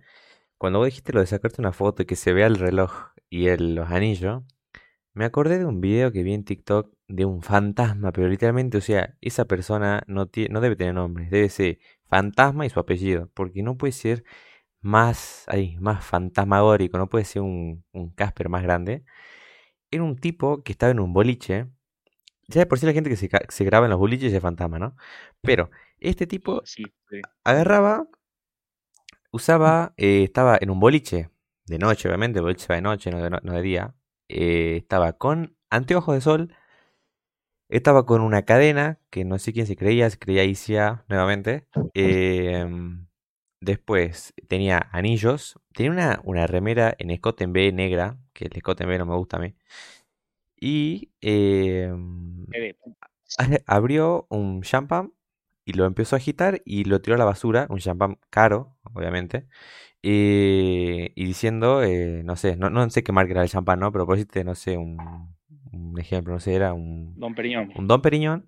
cuando 0.57 0.79
vos 0.79 0.87
dijiste 0.87 1.13
lo 1.13 1.19
de 1.21 1.27
sacarte 1.27 1.61
una 1.61 1.71
foto 1.73 2.03
y 2.03 2.05
que 2.05 2.15
se 2.15 2.33
vea 2.33 2.47
el 2.47 2.57
reloj, 2.57 2.91
y 3.29 3.49
los 3.57 3.89
anillos, 3.91 4.43
me 5.13 5.25
acordé 5.25 5.59
de 5.59 5.65
un 5.65 5.81
video 5.81 6.11
que 6.11 6.23
vi 6.23 6.33
en 6.33 6.45
TikTok 6.45 6.91
de 7.07 7.25
un 7.25 7.41
fantasma, 7.43 8.11
pero 8.11 8.27
literalmente, 8.29 8.77
o 8.77 8.81
sea, 8.81 9.15
esa 9.21 9.45
persona 9.45 10.03
no, 10.07 10.29
no 10.49 10.61
debe 10.61 10.75
tener 10.75 10.93
nombre, 10.95 11.27
debe 11.29 11.49
ser 11.49 11.79
fantasma 12.07 12.65
y 12.65 12.69
su 12.69 12.79
apellido, 12.79 13.29
porque 13.33 13.63
no 13.63 13.77
puede 13.77 13.93
ser 13.93 14.23
más, 14.83 15.45
ahí, 15.47 15.77
más 15.79 16.05
fantasmagórico, 16.05 16.97
no 16.97 17.09
puede 17.09 17.25
ser 17.25 17.41
un, 17.43 17.85
un 17.93 18.11
Casper 18.11 18.49
más 18.49 18.63
grande. 18.63 19.03
Era 19.91 20.03
un 20.03 20.17
tipo 20.17 20.63
que 20.63 20.73
estaba 20.73 20.91
en 20.91 20.99
un 20.99 21.13
boliche. 21.13 21.67
Ya 22.47 22.61
de 22.61 22.65
por 22.67 22.79
sí 22.79 22.85
la 22.85 22.93
gente 22.93 23.09
que 23.09 23.15
se, 23.17 23.29
se 23.49 23.65
graba 23.65 23.85
en 23.85 23.91
los 23.91 23.99
boliches 23.99 24.33
es 24.33 24.41
fantasma, 24.41 24.79
¿no? 24.79 24.95
Pero 25.41 25.71
este 26.03 26.27
tipo 26.27 26.63
Sí, 26.65 26.83
sí. 27.09 27.21
agarraba, 27.43 28.07
usaba, 29.31 29.93
eh, 29.97 30.23
estaba 30.23 30.57
en 30.59 30.69
un 30.69 30.79
boliche, 30.79 31.29
de 31.65 31.79
noche, 31.79 32.07
obviamente, 32.07 32.39
el 32.39 32.43
boliche 32.43 32.67
va 32.69 32.75
de 32.75 32.81
noche, 32.81 33.11
no 33.11 33.21
de, 33.21 33.29
no- 33.29 33.39
no 33.43 33.53
de 33.53 33.61
día. 33.61 33.95
eh, 34.29 34.77
estaba 34.77 35.13
con 35.13 35.55
anteojos 35.69 36.15
de 36.15 36.21
sol, 36.21 36.55
estaba 37.69 38.05
con 38.05 38.21
una 38.21 38.43
cadena, 38.43 38.99
que 39.09 39.25
no 39.25 39.39
sé 39.39 39.53
quién 39.53 39.65
se 39.67 39.75
creía, 39.75 40.09
se 40.09 40.19
creía 40.19 40.43
Isia 40.43 41.05
nuevamente. 41.09 41.67
em, 41.95 43.07
después 43.61 44.33
tenía 44.47 44.89
anillos, 44.91 45.59
tenía 45.73 45.91
una, 45.91 46.21
una 46.23 46.47
remera 46.47 46.95
en 46.99 47.11
escote 47.11 47.43
en 47.45 47.53
B 47.53 47.71
negra, 47.71 48.17
que 48.33 48.45
el 48.45 48.55
escote 48.55 48.83
en 48.83 48.89
B 48.89 48.97
no 48.99 49.05
me 49.05 49.15
gusta 49.15 49.37
a 49.37 49.39
mí. 49.41 49.55
Y 50.59 51.11
Abre- 53.37 53.63
abrió 53.67 54.25
un 54.29 54.61
champán 54.63 55.13
y 55.65 55.73
lo 55.73 55.85
empezó 55.85 56.15
a 56.15 56.19
agitar 56.19 56.61
y 56.65 56.85
lo 56.85 57.01
tiró 57.01 57.15
a 57.15 57.19
la 57.19 57.25
basura, 57.25 57.67
un 57.69 57.79
champán 57.79 58.19
caro, 58.29 58.77
obviamente, 58.93 59.47
eh, 60.03 61.11
y 61.15 61.25
diciendo, 61.25 61.83
eh, 61.83 62.23
no 62.25 62.35
sé, 62.35 62.57
no, 62.57 62.69
no 62.69 62.89
sé 62.89 63.03
qué 63.03 63.11
marca 63.11 63.31
era 63.31 63.43
el 63.43 63.49
champán, 63.49 63.79
¿no? 63.79 63.91
Pero 63.91 64.05
por 64.05 64.15
decirte, 64.17 64.43
no 64.43 64.55
sé, 64.55 64.77
un, 64.77 64.97
un 65.71 65.99
ejemplo, 65.99 66.33
no 66.33 66.39
sé, 66.39 66.55
era 66.55 66.73
un, 66.73 67.15
Don 67.17 67.33
Periñón. 67.35 67.71
un 67.75 67.87
Don 67.87 68.01
Periñón 68.01 68.47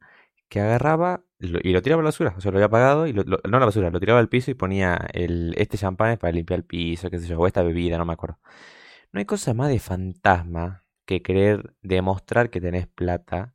que 0.50 0.60
agarraba 0.62 1.24
lo- 1.40 1.60
y 1.64 1.72
lo 1.74 1.82
tiraba 1.82 2.02
a 2.02 2.04
la 2.04 2.10
basura, 2.10 2.36
o 2.38 2.42
sea, 2.42 2.52
lo 2.52 2.58
había 2.58 2.68
apagado 2.68 3.08
y 3.08 3.14
lo, 3.14 3.24
lo- 3.24 3.40
no 3.50 3.58
a 3.58 3.60
la 3.60 3.66
basura, 3.66 3.90
lo 3.90 4.00
tiraba 4.00 4.20
al 4.20 4.30
piso 4.30 4.52
y 4.52 4.56
ponía 4.56 4.96
el, 5.14 5.54
este 5.58 5.78
champán 5.78 6.12
es 6.12 6.20
para 6.20 6.34
limpiar 6.34 6.60
el 6.60 6.66
piso, 6.66 7.10
qué 7.10 7.20
sé 7.20 7.28
yo, 7.28 7.40
o 7.40 7.48
esta 7.48 7.64
bebida, 7.64 7.98
no 7.98 8.06
me 8.06 8.14
acuerdo. 8.14 8.40
No 9.14 9.20
hay 9.20 9.26
cosa 9.26 9.54
más 9.56 9.70
de 9.70 9.80
fantasma 9.80 10.84
que 11.06 11.22
querer 11.24 11.76
demostrar 11.82 12.50
que 12.52 12.62
tenés 12.62 12.88
plata 12.88 13.55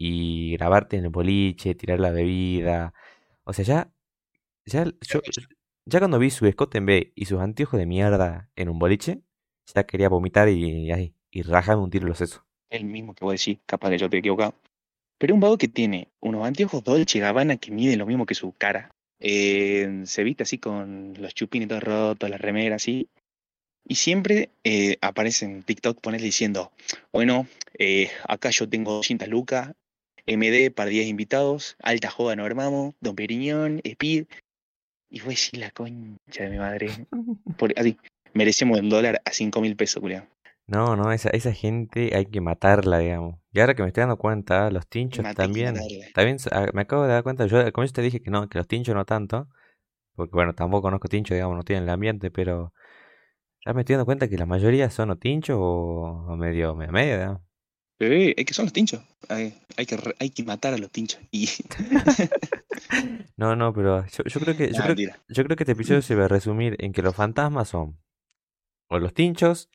y 0.00 0.52
grabarte 0.56 0.96
en 0.96 1.04
el 1.04 1.10
boliche, 1.10 1.74
tirar 1.74 1.98
la 1.98 2.12
bebida. 2.12 2.94
O 3.42 3.52
sea, 3.52 3.64
ya, 3.64 3.92
ya, 4.64 4.84
yo, 4.84 5.20
ya 5.86 5.98
cuando 5.98 6.20
vi 6.20 6.30
su 6.30 6.46
escote 6.46 6.78
en 6.78 6.86
B 6.86 7.12
y 7.16 7.24
sus 7.24 7.40
anteojos 7.40 7.80
de 7.80 7.86
mierda 7.86 8.48
en 8.54 8.68
un 8.68 8.78
boliche, 8.78 9.22
ya 9.74 9.84
quería 9.84 10.08
vomitar 10.08 10.48
y, 10.48 10.88
y, 10.88 11.14
y 11.32 11.42
rajarme 11.42 11.82
un 11.82 11.90
tiro 11.90 12.04
en 12.04 12.10
los 12.10 12.18
sesos. 12.18 12.42
El 12.70 12.84
mismo 12.84 13.12
que 13.12 13.24
vos 13.24 13.32
decís, 13.32 13.58
capaz 13.66 13.90
que 13.90 13.98
yo 13.98 14.08
te 14.08 14.16
he 14.16 14.20
equivocado. 14.20 14.54
Pero 15.18 15.34
un 15.34 15.40
vago 15.40 15.58
que 15.58 15.66
tiene 15.66 16.06
unos 16.20 16.46
anteojos 16.46 16.84
Dolce 16.84 17.18
Gabbana 17.18 17.56
que 17.56 17.72
miden 17.72 17.98
lo 17.98 18.06
mismo 18.06 18.24
que 18.24 18.36
su 18.36 18.52
cara. 18.52 18.94
Eh, 19.18 20.02
se 20.04 20.22
viste 20.22 20.44
así 20.44 20.58
con 20.58 21.14
los 21.18 21.34
chupines 21.34 21.66
todos 21.66 21.82
rotos, 21.82 22.30
la 22.30 22.38
remera 22.38 22.76
así. 22.76 23.08
Y 23.84 23.96
siempre 23.96 24.50
eh, 24.62 24.96
aparece 25.00 25.46
en 25.46 25.64
TikTok 25.64 26.00
ponerle 26.00 26.26
diciendo, 26.26 26.70
bueno, 27.12 27.48
eh, 27.76 28.10
acá 28.28 28.50
yo 28.50 28.68
tengo 28.68 28.92
200 28.92 29.26
lucas, 29.28 29.72
MD 30.28 30.70
para 30.70 30.90
10 30.90 31.08
invitados, 31.08 31.76
alta 31.82 32.10
joda 32.10 32.36
no 32.36 32.44
armamos, 32.44 32.94
Don 33.00 33.16
Periñón, 33.16 33.80
Speed. 33.84 34.26
Y 35.10 35.20
fue 35.20 35.30
decir 35.30 35.60
la 35.60 35.70
concha 35.70 36.44
de 36.44 36.50
mi 36.50 36.58
madre. 36.58 36.90
Por, 37.58 37.72
así, 37.78 37.96
merecemos 38.34 38.78
el 38.78 38.90
dólar 38.90 39.22
a 39.24 39.32
5 39.32 39.60
mil 39.60 39.74
pesos, 39.76 40.00
culiao. 40.00 40.26
No, 40.66 40.96
no, 40.96 41.10
esa, 41.12 41.30
esa 41.30 41.52
gente 41.54 42.14
hay 42.14 42.26
que 42.26 42.42
matarla, 42.42 42.98
digamos. 42.98 43.36
Y 43.52 43.60
ahora 43.60 43.74
que 43.74 43.82
me 43.82 43.88
estoy 43.88 44.02
dando 44.02 44.18
cuenta, 44.18 44.70
los 44.70 44.86
tinchos 44.86 45.22
Maté 45.22 45.36
que 45.36 45.42
también. 45.42 45.72
matarla. 45.72 46.06
También 46.14 46.36
ah, 46.52 46.66
me 46.74 46.82
acabo 46.82 47.04
de 47.04 47.08
dar 47.08 47.22
cuenta, 47.22 47.46
yo 47.46 47.58
al 47.58 47.72
comienzo 47.72 47.94
te 47.94 48.02
dije 48.02 48.20
que 48.20 48.30
no, 48.30 48.48
que 48.50 48.58
los 48.58 48.68
tinchos 48.68 48.94
no 48.94 49.06
tanto. 49.06 49.48
Porque 50.14 50.32
bueno, 50.32 50.54
tampoco 50.54 50.82
conozco 50.82 51.08
tinchos, 51.08 51.36
digamos, 51.36 51.56
no 51.56 51.62
tienen 51.62 51.84
el 51.84 51.90
ambiente, 51.90 52.30
pero 52.30 52.74
ya 53.64 53.72
me 53.72 53.80
estoy 53.80 53.94
dando 53.94 54.04
cuenta 54.04 54.28
que 54.28 54.36
la 54.36 54.46
mayoría 54.46 54.90
son 54.90 55.10
o 55.10 55.16
tinchos 55.16 55.56
o, 55.58 56.26
o 56.28 56.36
medio, 56.36 56.74
medio, 56.74 56.92
medio, 56.92 57.14
digamos. 57.16 57.47
Bebé, 57.98 58.34
es 58.36 58.44
que 58.46 58.54
son 58.54 58.66
los 58.66 58.72
tinchos. 58.72 59.00
Hay, 59.28 59.54
hay 59.76 59.86
que, 59.86 59.98
hay 60.20 60.30
que 60.30 60.42
matar 60.44 60.74
a 60.74 60.78
los 60.78 60.90
tinchos. 60.90 61.20
Y 61.30 61.48
No, 63.36 63.54
no, 63.56 63.72
pero 63.72 64.04
yo, 64.06 64.24
yo 64.24 64.40
creo 64.40 64.56
que, 64.56 64.72
yo 64.72 64.78
Nah, 64.78 64.82
creo, 64.82 64.96
mentira. 64.96 65.18
yo 65.28 65.44
creo 65.44 65.56
que 65.56 65.62
este 65.64 65.72
episodio 65.72 66.02
se 66.02 66.14
va 66.16 66.24
a 66.24 66.28
resumir 66.28 66.76
en 66.80 66.92
que 66.92 67.02
los 67.02 67.14
fantasmas 67.14 67.68
son 67.68 67.98
o 68.88 68.98
los 68.98 69.14
tinchos. 69.14 69.70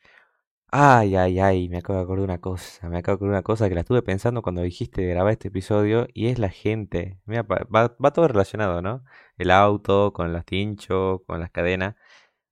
Ay, 0.71 1.15
ay, 1.15 1.39
ay, 1.39 1.69
me 1.69 1.79
acabo 1.79 1.99
de 1.99 2.03
acordar 2.05 2.25
una 2.25 2.39
cosa, 2.41 2.89
me 2.89 2.97
acabo 2.99 3.15
de 3.15 3.17
acordar 3.19 3.33
una 3.35 3.43
cosa 3.43 3.69
que 3.69 3.75
la 3.75 3.81
estuve 3.81 4.01
pensando 4.03 4.41
cuando 4.43 4.61
dijiste 4.63 5.01
de 5.01 5.09
grabar 5.09 5.33
este 5.33 5.49
episodio 5.49 6.07
y 6.13 6.27
es 6.27 6.39
la 6.39 6.49
gente. 6.49 7.19
Mira, 7.25 7.43
va, 7.43 7.67
va 8.03 8.13
todo 8.13 8.27
relacionado, 8.27 8.81
¿no? 8.81 9.03
El 9.37 9.51
auto, 9.51 10.13
con 10.13 10.33
los 10.33 10.45
tinchos, 10.45 11.21
con 11.27 11.39
las 11.41 11.51
cadenas. 11.51 11.95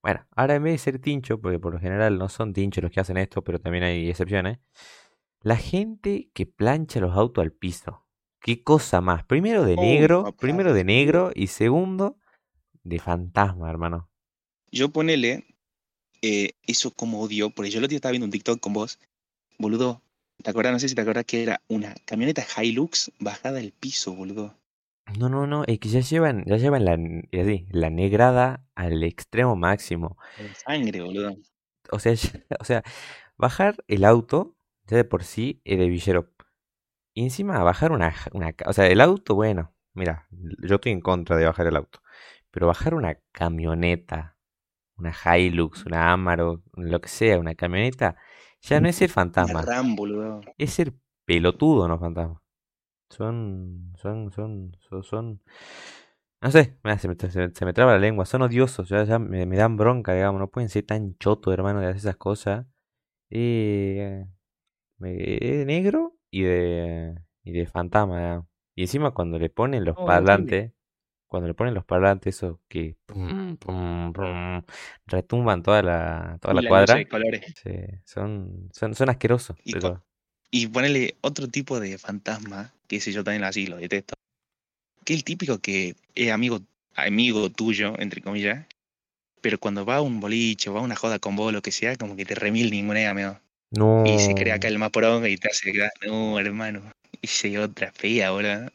Bueno, 0.04 0.26
ahora 0.36 0.56
en 0.56 0.64
vez 0.64 0.74
de 0.74 0.78
ser 0.80 1.00
tincho, 1.00 1.42
porque 1.42 1.60
por 1.60 1.74
lo 1.74 1.80
general 1.80 2.18
no 2.18 2.30
son 2.30 2.54
tinchos 2.54 2.84
los 2.84 2.92
que 2.92 3.02
hacen 3.02 3.18
esto, 3.18 3.44
pero 3.44 3.60
también 3.60 3.84
hay 3.86 4.10
excepciones, 4.10 4.60
la 5.42 5.58
gente 5.58 6.30
que 6.34 6.46
plancha 6.46 7.00
los 7.00 7.16
autos 7.16 7.44
al 7.44 7.52
piso. 7.54 8.06
¿Qué 8.42 8.64
cosa 8.64 9.02
más? 9.02 9.24
Primero 9.26 9.66
de 9.66 9.78
Oh, 9.78 9.78
negro, 9.78 10.20
papá, 10.22 10.38
primero 10.40 10.74
de 10.74 10.84
negro 10.84 11.32
y 11.36 11.48
segundo 11.48 12.18
de 12.84 13.00
fantasma, 13.00 13.70
hermano. 13.70 14.10
Yo 14.72 14.90
ponele 14.92 15.46
eh, 16.22 16.52
eso 16.68 16.92
como 16.92 17.22
odio, 17.22 17.52
porque 17.52 17.72
yo 17.72 17.80
el 17.80 17.86
otro 17.86 17.92
día 17.92 17.98
estaba 17.98 18.12
viendo 18.12 18.26
un 18.26 18.32
TikTok 18.32 18.60
con 18.60 18.74
vos, 18.74 19.00
boludo. 19.60 20.02
¿Te 20.44 20.50
acuerdas? 20.52 20.74
No 20.74 20.80
sé 20.80 20.90
si 20.90 20.96
te 20.96 21.02
acuerdas 21.02 21.26
que 21.26 21.44
era 21.44 21.62
una 21.70 21.96
camioneta 22.06 22.46
Hilux 22.62 23.12
bajada 23.20 23.60
al 23.60 23.72
piso, 23.74 24.14
boludo. 24.14 24.56
No, 25.18 25.28
no, 25.30 25.46
no, 25.46 25.64
es 25.66 25.80
que 25.80 25.90
ya 25.90 26.00
llevan, 26.00 26.46
ya 26.46 26.56
llevan 26.58 26.86
la, 26.86 26.94
así, 27.42 27.68
la 27.72 27.90
negrada 27.90 28.64
al 28.76 29.04
extremo 29.04 29.56
máximo. 29.56 30.18
Con 30.36 30.54
sangre, 30.56 31.00
boludo. 31.02 31.38
O 31.92 32.00
sea, 32.00 32.14
ya- 32.16 32.40
o 32.60 32.64
sea, 32.66 32.84
bajar 33.38 33.84
el 33.88 34.06
auto 34.06 34.56
ya 34.88 34.98
de 34.98 35.04
por 35.06 35.24
sí 35.24 35.62
es 35.66 35.80
de 35.80 35.88
villero. 35.90 36.32
Y 37.14 37.24
encima 37.24 37.64
bajar 37.64 37.92
una, 37.92 38.14
una, 38.34 38.56
o 38.66 38.74
sea, 38.74 38.88
el 38.88 39.02
auto, 39.02 39.36
bueno, 39.36 39.74
mira, 39.94 40.28
yo 40.32 40.76
estoy 40.76 40.94
en 40.94 41.02
contra 41.02 41.38
de 41.38 41.46
bajar 41.46 41.68
el 41.68 41.76
auto, 41.78 42.02
pero 42.52 42.68
bajar 42.68 42.94
una 42.96 43.18
camioneta, 43.32 44.38
una 44.98 45.14
Hilux, 45.38 45.86
una 45.86 46.14
Amarok, 46.14 46.64
lo 46.78 47.02
que 47.02 47.10
sea, 47.10 47.40
una 47.40 47.56
camioneta, 47.56 48.18
ya 48.62 48.82
no 48.82 48.90
es 48.90 49.00
Una 49.02 49.08
fantasma, 49.10 49.66
es 50.58 50.74
ser 50.74 50.94
pelotudo, 51.26 51.88
no 51.88 52.00
fantasma. 52.00 52.42
Son, 53.10 53.94
son, 53.98 54.32
son, 54.32 54.78
son, 54.90 55.04
son, 55.04 55.42
no 56.42 56.52
sé, 56.52 56.78
mira, 56.84 56.98
se 56.98 57.08
me, 57.08 57.16
tra- 57.18 57.30
se 57.30 57.40
me- 57.48 57.54
se 57.54 57.66
me 57.66 57.74
traba 57.74 57.94
la 57.94 58.00
lengua, 58.00 58.26
son 58.26 58.42
odiosos, 58.42 58.90
ya, 58.90 59.04
ya 59.04 59.20
me, 59.20 59.46
me 59.46 59.58
dan 59.58 59.78
bronca, 59.78 60.14
digamos, 60.14 60.40
no 60.40 60.50
pueden 60.50 60.70
ser 60.70 60.86
tan 60.86 61.16
choto, 61.18 61.54
hermano, 61.54 61.80
de 61.82 61.88
hacer 61.88 61.98
esas 61.98 62.18
cosas. 62.18 62.66
Y 63.30 63.98
eh, 64.00 64.28
de 65.02 65.64
negro 65.66 66.18
y 66.30 66.44
de, 66.44 67.16
y 67.44 67.52
de 67.54 67.66
fantasma. 67.68 68.48
Y 68.76 68.84
encima 68.84 69.12
cuando 69.12 69.40
le 69.40 69.50
ponen 69.50 69.86
los 69.86 69.98
No, 69.98 70.02
parlantes, 70.02 70.74
cuando 71.28 71.48
le 71.50 71.54
ponen 71.56 71.74
los 71.76 71.86
parlantes, 71.86 72.36
esos 72.38 72.60
que 72.70 72.98
pum, 73.06 73.58
pum, 73.58 74.14
pum, 74.14 74.64
retumban 75.08 75.64
toda 75.64 75.84
la, 75.84 76.38
toda 76.42 76.54
la 76.56 76.64
cuadra, 76.64 76.98
de 76.98 77.08
colores. 77.08 77.56
sí, 77.56 77.72
son, 78.06 78.70
son, 78.74 78.96
son 78.96 79.10
asquerosos, 79.10 79.58
Y 79.64 79.74
pero 79.74 80.06
Y 80.52 80.68
ponele 80.68 81.16
otro 81.22 81.48
tipo 81.48 81.80
de 81.80 81.98
fantasma, 81.98 82.74
que 82.88 82.98
ese 82.98 83.12
yo 83.14 83.24
también 83.24 83.44
así 83.46 83.68
lo 83.68 83.78
detesto. 83.78 84.16
Que 85.06 85.14
el 85.16 85.24
típico 85.24 85.60
que 85.60 85.96
es 86.16 86.32
amigo, 86.32 86.62
amigo 86.96 87.50
tuyo, 87.52 88.00
entre 88.00 88.22
comillas, 88.22 88.68
pero 89.42 89.60
cuando 89.60 89.86
va 89.86 89.98
a 89.98 90.02
un 90.02 90.20
boliche 90.22 90.70
o 90.70 90.74
va 90.76 90.82
a 90.82 90.84
una 90.84 90.96
joda 90.98 91.20
con 91.20 91.36
vos, 91.38 91.54
lo 91.54 91.62
que 91.64 91.72
sea, 91.74 91.96
como 91.98 92.16
que 92.18 92.26
te 92.26 92.36
remil 92.36 92.72
ninguna 92.72 93.10
amigo. 93.10 93.40
No. 93.72 94.04
Y 94.06 94.20
se 94.20 94.36
crea 94.36 94.60
más 94.78 94.90
poronga 94.92 95.30
y 95.30 95.38
te 95.38 95.50
hace 95.50 95.74
no, 96.06 96.40
hermano. 96.40 96.82
Esa 97.22 97.48
es 97.48 97.58
otra 97.58 97.92
fea, 97.92 98.32
boludo. 98.32 98.70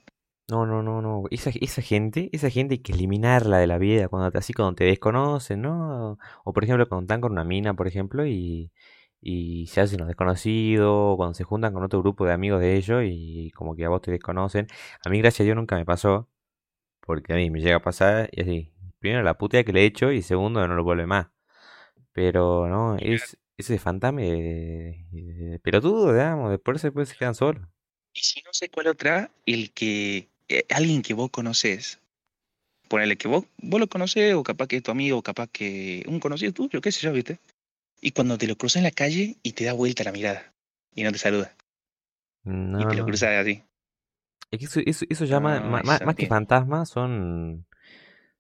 No, 0.49 0.65
no, 0.65 0.83
no, 0.83 1.03
no. 1.03 1.25
Esa, 1.31 1.51
esa 1.61 1.83
gente, 1.83 2.31
esa 2.33 2.51
gente 2.51 2.75
hay 2.75 2.79
que 2.79 2.93
eliminarla 2.93 3.59
de 3.59 3.67
la 3.67 3.79
vida, 3.79 4.09
cuando 4.09 4.31
te, 4.31 4.39
así 4.39 4.53
cuando 4.53 4.77
te 4.77 4.85
desconocen, 4.85 5.63
¿no? 5.63 6.19
O 6.45 6.53
por 6.53 6.63
ejemplo, 6.63 6.89
cuando 6.89 7.03
están 7.05 7.21
con 7.21 7.33
una 7.33 7.43
mina, 7.45 7.75
por 7.75 7.89
ejemplo, 7.89 8.25
y, 8.25 8.73
y 9.21 9.67
se 9.67 9.81
hacen 9.81 9.99
los 9.99 10.09
desconocidos, 10.09 10.89
o 10.89 11.17
cuando 11.17 11.35
se 11.35 11.45
juntan 11.45 11.73
con 11.75 11.83
otro 11.83 12.01
grupo 12.01 12.25
de 12.27 12.33
amigos 12.33 12.61
de 12.61 12.77
ellos 12.77 13.03
y 13.05 13.51
como 13.53 13.75
que 13.75 13.85
a 13.85 13.89
vos 13.89 14.03
te 14.03 14.13
desconocen. 14.13 14.69
A 15.05 15.11
mí, 15.11 15.19
gracias 15.19 15.41
a 15.41 15.45
Dios, 15.45 15.57
nunca 15.57 15.77
me 15.77 15.85
pasó, 15.85 16.29
porque 17.01 17.33
a 17.35 17.37
mí 17.37 17.51
me 17.51 17.61
llega 17.61 17.77
a 17.77 17.83
pasar 17.83 18.29
y 18.33 18.43
así, 18.43 18.73
primero 19.01 19.23
la 19.25 19.39
putea 19.39 19.65
que 19.65 19.73
le 19.73 19.83
he 19.83 19.87
hecho 19.87 20.13
y 20.13 20.23
segundo 20.23 20.67
no 20.69 20.75
lo 20.77 20.85
vuelve 20.85 21.07
más. 21.07 21.29
Pero 22.13 22.69
no, 22.69 22.97
es 22.99 23.39
ese 23.57 23.79
fantasma 23.79 24.21
de, 24.23 25.07
de 25.13 25.61
pelotudo, 25.63 26.13
digamos, 26.13 26.51
después 26.51 26.81
se 26.81 26.91
se 27.07 27.17
quedan 27.17 27.35
solos. 27.35 27.67
Y 28.15 28.21
si 28.21 28.41
no 28.43 28.53
sé 28.53 28.69
cuál 28.69 28.89
otra, 28.89 29.31
el 29.47 29.73
que. 29.73 30.29
eh, 30.49 30.65
alguien 30.71 31.03
que 31.03 31.15
vos 31.15 31.31
conocés. 31.31 32.01
Ponele 32.89 33.17
que 33.19 33.29
vos, 33.29 33.45
vos 33.59 33.81
lo 33.81 33.89
conocés, 33.89 34.35
o 34.35 34.43
capaz 34.45 34.69
que 34.69 34.77
es 34.77 34.83
tu 34.83 34.91
amigo, 34.93 35.19
o 35.19 35.23
capaz 35.23 35.49
que 35.51 36.05
un 36.09 36.21
conocido 36.21 36.53
tuyo, 36.53 36.81
qué 36.81 36.93
sé 36.93 37.01
yo, 37.03 37.13
¿viste? 37.13 37.39
y 38.01 38.13
cuando 38.13 38.39
te 38.39 38.47
lo 38.47 38.57
cruzas 38.57 38.77
en 38.79 38.85
la 38.85 38.91
calle 38.93 39.37
y 39.43 39.53
te 39.53 39.65
da 39.65 39.73
vuelta 39.73 40.05
la 40.05 40.13
mirada 40.13 40.55
y 40.95 41.03
no 41.03 41.13
te 41.13 41.19
saluda. 41.19 41.53
y 42.45 42.51
No, 42.51 42.79
te 42.89 42.97
lo 42.97 43.03
no. 43.03 43.07
cruzas 43.07 43.31
así. 43.41 43.63
Es 44.51 44.59
que 44.61 44.65
eso, 44.67 44.81
eso, 44.85 45.05
eso 45.09 45.25
llama, 45.25 45.61
No, 45.61 45.83
más 45.83 46.15
que 46.17 46.27
fantasmas, 46.27 46.89
son, 46.89 47.67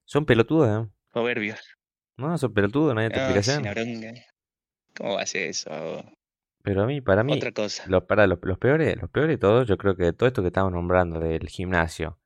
son 0.05 0.25
pelotudos, 0.25 0.87
¿eh? 0.87 0.91
Soberbios. 1.13 1.61
No, 2.17 2.37
son 2.39 2.53
pelotudos, 2.55 2.95
no 2.95 3.01
hay 3.01 3.07
otra 3.07 3.33
explicación. 3.33 3.65
¿Cómo 4.97 5.15
va 5.15 5.23
a 5.23 5.27
ser 5.27 5.49
eso? 5.49 5.71
Pero 6.63 6.83
a 6.83 6.87
mí, 6.87 7.01
para 7.01 7.23
mí, 7.23 7.35
Otra 7.35 7.53
cosa. 7.53 7.85
lo, 7.87 8.07
para 8.07 8.27
los, 8.27 8.39
los 8.43 8.59
peores, 8.59 8.97
los 9.01 9.11
peores 9.11 9.35
de 9.35 9.39
todos, 9.39 9.69
yo 9.69 9.77
creo 9.79 9.97
que 9.97 10.13
todo 10.13 10.27
esto 10.27 10.43
que 10.43 10.49
estamos 10.49 10.73
nombrando, 10.73 11.21
del 11.21 11.49
gimnasio, 11.49 12.19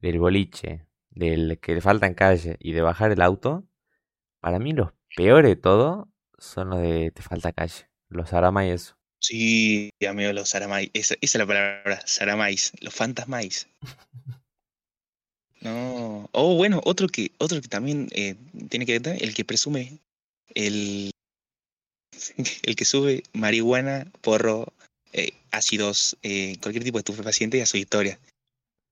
del 0.00 0.18
boliche, 0.18 0.86
del 1.10 1.58
que 1.60 1.74
le 1.74 1.80
faltan 1.80 2.14
calle 2.14 2.56
y 2.60 2.72
de 2.72 2.82
bajar 2.82 3.10
el 3.10 3.22
auto, 3.22 3.66
para 4.40 4.58
mí 4.58 4.72
los 4.72 4.92
peores 5.16 5.50
de 5.50 5.56
todo 5.56 6.08
son 6.38 6.70
los 6.70 6.80
de 6.80 7.10
te 7.10 7.22
falta 7.22 7.52
calle, 7.52 7.88
los 8.08 8.32
arama 8.32 8.66
y 8.66 8.70
eso. 8.70 8.96
Sí, 9.20 9.90
amigo, 10.08 10.32
los 10.32 10.48
saramais. 10.48 10.90
Esa, 10.94 11.14
esa 11.20 11.38
es 11.38 11.40
la 11.40 11.46
palabra, 11.46 12.00
saramais. 12.06 12.72
Los 12.80 12.94
fantasmais. 12.94 13.68
No. 15.60 16.26
Oh, 16.32 16.56
bueno, 16.56 16.80
otro 16.84 17.06
que, 17.06 17.32
otro 17.36 17.60
que 17.60 17.68
también 17.68 18.08
eh, 18.12 18.34
tiene 18.70 18.86
que 18.86 18.98
ver, 18.98 19.22
el 19.22 19.34
que 19.34 19.44
presume, 19.44 19.98
el, 20.54 21.10
el 22.62 22.76
que 22.76 22.84
sube 22.84 23.22
marihuana, 23.32 24.06
porro, 24.20 24.72
eh, 25.12 25.32
ácidos, 25.50 26.16
eh, 26.22 26.56
cualquier 26.62 26.84
tipo 26.84 26.98
de 26.98 27.00
estupefaciente 27.00 27.62
a 27.62 27.66
su 27.66 27.76
historia. 27.76 28.18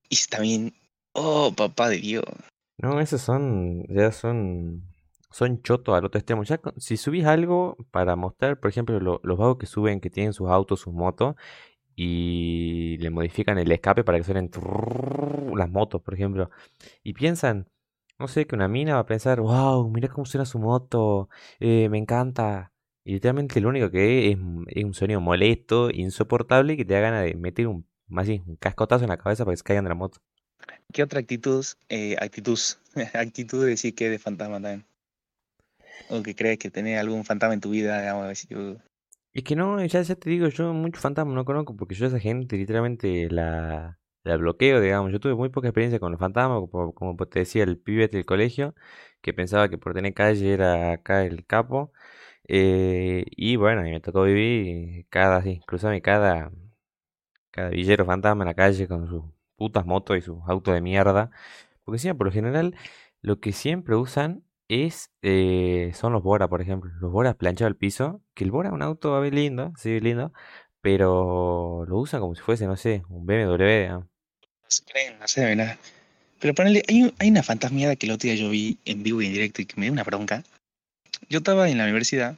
Y 0.09 0.17
también, 0.31 0.75
oh, 1.13 1.53
papá 1.55 1.89
de 1.89 1.99
Dios. 1.99 2.25
No, 2.81 3.01
esos 3.01 3.21
son, 3.21 3.85
ya 3.89 4.13
son, 4.13 4.83
son 5.31 5.63
chotos 5.63 5.97
al 5.97 6.05
otro 6.05 6.19
extremo. 6.19 6.45
Ya 6.45 6.59
con- 6.59 6.81
si 6.81 6.97
subís 6.97 7.25
algo 7.27 7.77
para 7.91 8.17
mostrar, 8.17 8.59
por 8.61 8.71
ejemplo, 8.71 8.99
lo- 9.01 9.21
los 9.25 9.37
vagos 9.39 9.59
que 9.59 9.67
suben, 9.67 10.01
que 10.01 10.11
tienen 10.11 10.33
sus 10.33 10.49
autos, 10.49 10.81
sus 10.81 10.95
motos, 10.95 11.35
y 11.97 12.97
le 12.99 13.11
modifican 13.11 13.59
el 13.59 13.73
escape 13.73 14.05
para 14.05 14.19
que 14.19 14.25
suenen 14.25 14.51
las 15.57 15.69
motos, 15.71 16.01
por 16.03 16.15
ejemplo, 16.15 16.51
y 17.03 17.13
piensan, 17.15 17.69
no 18.19 18.29
sé, 18.29 18.47
que 18.47 18.55
una 18.55 18.69
mina 18.69 18.95
va 18.95 19.01
a 19.01 19.07
pensar, 19.07 19.41
wow, 19.41 19.89
mira 19.91 20.09
cómo 20.09 20.25
suena 20.25 20.45
su 20.47 20.59
moto, 20.61 21.29
eh, 21.61 21.89
me 21.89 21.99
encanta. 21.99 22.73
Y 23.09 23.15
literalmente 23.15 23.61
lo 23.61 23.71
único 23.71 23.91
que 23.91 24.29
es, 24.33 24.39
es, 24.69 24.85
un- 24.85 24.95
sonido 24.95 25.21
molesto, 25.21 25.91
insoportable, 25.91 26.77
que 26.77 26.85
te 26.85 26.95
da 26.95 27.01
ganas 27.01 27.25
de 27.25 27.35
meter 27.37 27.67
un, 27.67 27.87
más 28.09 28.27
bien, 28.29 28.45
un 28.47 28.57
cascotazo 28.57 29.05
en 29.05 29.11
la 29.11 29.19
cabeza 29.19 29.45
para 29.45 29.55
que 29.55 29.59
se 29.59 29.65
caigan 29.65 29.85
de 29.85 29.89
la 29.91 29.95
moto. 29.95 30.21
¿Qué 30.93 31.03
otra 31.03 31.21
actitud, 31.21 31.65
eh, 31.89 32.17
actitud, 32.21 32.59
actitud 33.15 33.65
de 33.65 33.71
decir 33.71 33.95
que 33.95 34.07
es 34.07 34.11
de 34.11 34.19
fantasma 34.19 34.57
también? 34.61 34.85
O 36.15 36.17
que 36.25 36.35
crees 36.39 36.59
que 36.63 36.75
tenés 36.77 36.97
algún 36.99 37.25
fantasma 37.29 37.55
en 37.55 37.63
tu 37.65 37.71
vida, 37.77 38.01
digamos, 38.01 38.29
decir, 38.29 38.49
Es 39.33 39.45
que 39.45 39.55
no, 39.57 39.85
ya, 39.85 40.03
ya 40.03 40.15
te 40.17 40.31
digo, 40.31 40.49
yo 40.49 40.73
muchos 40.73 41.01
fantasmas 41.03 41.35
no 41.35 41.45
conozco 41.45 41.77
porque 41.77 41.95
yo 41.95 42.07
a 42.07 42.09
esa 42.09 42.19
gente 42.19 42.57
literalmente 42.57 43.29
la, 43.31 43.99
la 44.25 44.37
bloqueo, 44.37 44.81
digamos. 44.81 45.13
Yo 45.13 45.21
tuve 45.21 45.35
muy 45.35 45.49
poca 45.51 45.69
experiencia 45.69 46.01
con 46.01 46.11
los 46.13 46.19
fantasmas, 46.21 46.63
como, 46.71 46.93
como 46.95 47.17
te 47.27 47.41
decía 47.41 47.63
el 47.65 47.79
pibe 47.79 48.09
del 48.09 48.25
colegio, 48.27 48.75
que 49.21 49.33
pensaba 49.35 49.69
que 49.69 49.79
por 49.79 49.95
tener 49.95 50.15
calle 50.15 50.53
era 50.53 50.93
acá 50.93 51.25
el 51.25 51.47
capo. 51.47 51.93
Eh, 52.49 53.27
y 53.37 53.57
bueno, 53.57 53.87
y 53.87 53.91
me 53.91 54.01
tocó 54.01 54.23
vivir 54.25 55.07
cada, 55.11 55.43
sí, 55.43 55.61
cruzarme 55.67 56.01
cada, 56.03 56.51
cada 57.51 57.69
villero 57.71 58.07
fantasma 58.07 58.45
en 58.45 58.49
la 58.49 58.55
calle 58.55 58.89
con 58.89 59.07
sus 59.09 59.25
putas 59.57 59.85
motos 59.87 60.17
y 60.17 60.23
sus 60.23 60.39
autos 60.47 60.75
de 60.75 60.81
mierda. 60.81 61.31
Porque 61.85 61.97
encima, 61.97 62.15
por 62.15 62.27
lo 62.29 62.33
general, 62.33 62.77
lo 63.23 63.41
que 63.41 63.53
siempre 63.53 63.97
usan 63.97 64.45
es 64.69 65.11
eh, 65.23 65.93
son 65.95 66.13
los 66.13 66.23
Bora, 66.23 66.49
por 66.49 66.63
ejemplo. 66.63 66.91
Los 67.01 67.13
Bora 67.13 67.35
planchados 67.35 67.71
al 67.73 67.77
piso. 67.77 68.23
Que 68.35 68.45
el 68.45 68.51
Bora 68.51 68.71
es 68.71 68.75
un 68.75 68.83
auto 68.83 69.15
a 69.15 69.21
ver 69.21 69.35
lindo, 69.35 69.73
sí, 69.77 70.01
lindo. 70.01 70.33
Pero 70.81 71.85
lo 71.89 71.99
usan 71.99 72.21
como 72.21 72.35
si 72.35 72.43
fuese, 72.43 72.67
no 72.67 72.77
sé, 72.77 73.03
un 73.09 73.27
BMW. 73.27 73.65
digamos. 73.83 74.05
no 74.05 74.69
se 74.69 74.85
creen, 74.85 75.19
no 75.19 75.29
se 75.29 75.41
debe 75.43 75.57
nada. 75.57 75.79
Pero 76.41 76.55
ponele, 76.55 76.83
hay, 76.89 77.13
hay 77.19 77.31
una 77.31 77.43
fantasmiada 77.43 77.97
que 77.97 78.07
el 78.07 78.13
otro 78.13 78.29
día 78.29 78.37
yo 78.37 78.51
vi 78.51 78.79
en 78.85 79.03
vivo 79.03 79.21
y 79.23 79.27
en 79.27 79.33
directo 79.33 79.63
y 79.63 79.67
que 79.67 79.75
me 79.77 79.87
dio 79.87 79.93
una 79.93 80.05
bronca. 80.05 80.45
Yo 81.29 81.39
estaba 81.39 81.69
en 81.69 81.79
la 81.79 81.85
universidad 81.85 82.37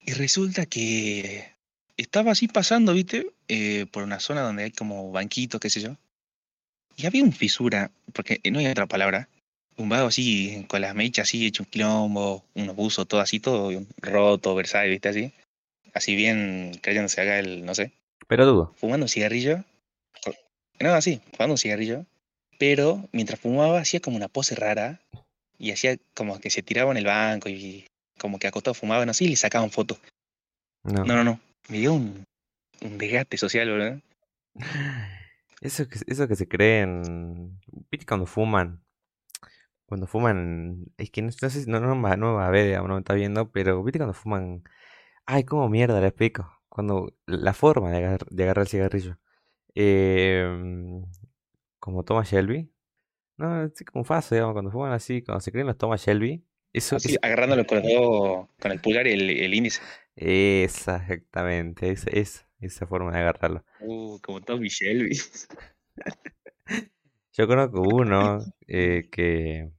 y 0.00 0.12
resulta 0.12 0.66
que 0.66 1.52
estaba 1.96 2.32
así 2.32 2.48
pasando, 2.48 2.92
¿viste? 2.92 3.30
Eh, 3.48 3.86
por 3.90 4.02
una 4.02 4.20
zona 4.20 4.42
donde 4.42 4.64
hay 4.64 4.70
como 4.70 5.10
banquitos, 5.12 5.60
qué 5.60 5.70
sé 5.70 5.80
yo. 5.80 5.96
Y 6.96 7.06
había 7.06 7.22
un 7.22 7.32
fisura, 7.32 7.90
porque 8.12 8.40
no 8.50 8.58
hay 8.58 8.66
otra 8.66 8.86
palabra, 8.86 9.28
un 9.76 9.88
vago 9.88 10.08
así, 10.08 10.64
con 10.68 10.80
las 10.80 10.94
mechas 10.94 11.28
así, 11.28 11.46
hecho 11.46 11.62
un 11.62 11.68
quilombo, 11.68 12.44
unos 12.54 12.74
buzos, 12.74 13.06
todo 13.06 13.20
así, 13.20 13.40
todo 13.40 13.70
roto, 13.98 14.54
Versailles, 14.54 14.92
¿viste? 14.92 15.08
Así. 15.08 15.32
Así 15.92 16.14
bien 16.14 16.72
creyéndose 16.82 17.20
acá 17.20 17.38
el, 17.38 17.64
no 17.64 17.74
sé, 17.74 17.92
Pero 18.26 18.46
dudo. 18.46 18.74
fumando 18.76 19.04
un 19.04 19.08
cigarrillo. 19.08 19.64
No, 20.78 20.92
así, 20.92 21.20
fumando 21.32 21.54
un 21.54 21.58
cigarrillo. 21.58 22.04
Pero 22.58 23.08
mientras 23.12 23.40
fumaba 23.40 23.80
hacía 23.80 24.00
como 24.00 24.16
una 24.16 24.28
pose 24.28 24.54
rara 24.54 25.00
y 25.58 25.70
hacía 25.72 25.96
como 26.14 26.38
que 26.40 26.50
se 26.50 26.62
tiraba 26.62 26.90
en 26.90 26.96
el 26.98 27.04
banco 27.06 27.48
y 27.48 27.86
como 28.18 28.38
que 28.38 28.46
acostado 28.46 28.74
fumaban 28.74 29.08
así 29.08 29.24
y 29.26 29.28
le 29.28 29.36
sacaban 29.36 29.70
fotos. 29.70 29.98
No. 30.84 31.04
No, 31.04 31.16
no, 31.16 31.24
no. 31.24 31.40
Me 31.68 31.78
dio 31.78 31.94
un, 31.94 32.24
un 32.82 32.98
desgaste 32.98 33.36
social, 33.38 33.68
¿verdad? 33.70 34.00
Eso 35.62 35.88
que, 35.88 35.98
eso 36.06 36.28
que 36.28 36.36
se 36.36 36.46
creen. 36.46 37.58
¿Viste 37.90 38.04
cuando 38.06 38.26
fuman? 38.26 38.82
Cuando 39.86 40.06
fuman. 40.06 40.84
Es 40.98 41.10
que 41.10 41.22
no, 41.22 41.28
no 41.40 41.50
sé 41.50 41.62
si- 41.64 41.70
no, 41.70 41.80
no, 41.80 42.00
va- 42.02 42.16
no 42.18 42.34
va 42.34 42.46
a 42.46 42.50
ver, 42.50 42.66
digamos, 42.66 42.88
no 42.88 42.94
me 42.96 43.00
está 43.00 43.14
viendo, 43.14 43.50
pero 43.50 43.82
¿viste 43.82 43.98
cuando 43.98 44.12
fuman? 44.12 44.62
Ay, 45.24 45.44
cómo 45.44 45.68
mierda 45.70 46.00
le 46.00 46.08
explico. 46.08 46.52
Cuando. 46.68 47.14
La 47.24 47.54
forma 47.54 47.90
de 47.90 47.96
agarrar, 47.96 48.26
de 48.30 48.42
agarrar 48.44 48.64
el 48.64 48.68
cigarrillo. 48.68 49.18
Eh, 49.74 50.46
como 51.78 52.04
Thomas 52.04 52.30
Shelby. 52.30 52.70
No, 53.38 53.64
es 53.64 53.72
como 53.92 54.04
fácil, 54.04 54.36
digamos, 54.36 54.54
cuando 54.54 54.70
fuman 54.70 54.92
así, 54.92 55.22
cuando 55.22 55.40
se 55.40 55.52
creen 55.52 55.66
los 55.66 55.76
Thomas 55.78 56.04
Shelby. 56.04 56.44
Eso, 56.72 56.96
Así, 56.96 57.12
eso- 57.12 57.18
agarrándolo 57.22 57.66
con 57.66 57.82
con 58.60 58.72
el 58.72 58.80
pulgar 58.80 59.06
y 59.06 59.12
el, 59.12 59.30
el 59.30 59.54
índice. 59.54 59.80
exactamente, 60.16 61.90
esa, 61.90 62.10
esa, 62.10 62.48
esa 62.60 62.86
forma 62.86 63.12
de 63.12 63.18
agarrarlo. 63.20 63.64
Uh, 63.80 64.18
como 64.22 64.40
Tommy 64.42 64.68
Shelby. 64.68 65.16
Yo 67.32 67.46
conozco 67.46 67.82
uno 67.82 68.46
eh, 68.66 69.08
que, 69.12 69.70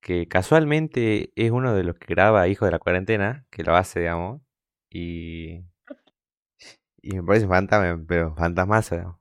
que 0.00 0.28
casualmente 0.28 1.32
es 1.36 1.50
uno 1.52 1.74
de 1.74 1.84
los 1.84 1.96
que 1.98 2.06
graba 2.14 2.48
Hijo 2.48 2.66
de 2.66 2.72
la 2.72 2.80
Cuarentena, 2.80 3.46
que 3.50 3.64
lo 3.64 3.76
hace, 3.76 4.00
digamos, 4.00 4.42
y, 4.90 5.64
y 7.02 7.12
me 7.16 7.22
parece 7.22 7.44
un 7.46 7.52
fantasma, 7.52 8.04
pero 8.06 8.34
fantasmazo, 8.34 8.94
digamos. 8.96 9.16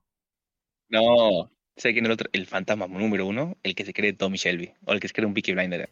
No. 0.89 1.49
¿Sabes 1.75 1.93
quién 1.95 2.05
es 2.05 2.09
el 2.09 2.13
otro? 2.13 2.29
El 2.33 2.45
fantasma 2.45 2.87
número 2.87 3.25
uno, 3.25 3.57
el 3.63 3.75
que 3.75 3.85
se 3.85 3.93
cree 3.93 4.13
Tommy 4.13 4.37
Shelby. 4.37 4.73
O 4.85 4.93
el 4.93 4.99
que 4.99 5.07
se 5.07 5.13
cree 5.13 5.25
un 5.25 5.33
Peaky 5.33 5.53
Blinder. 5.53 5.89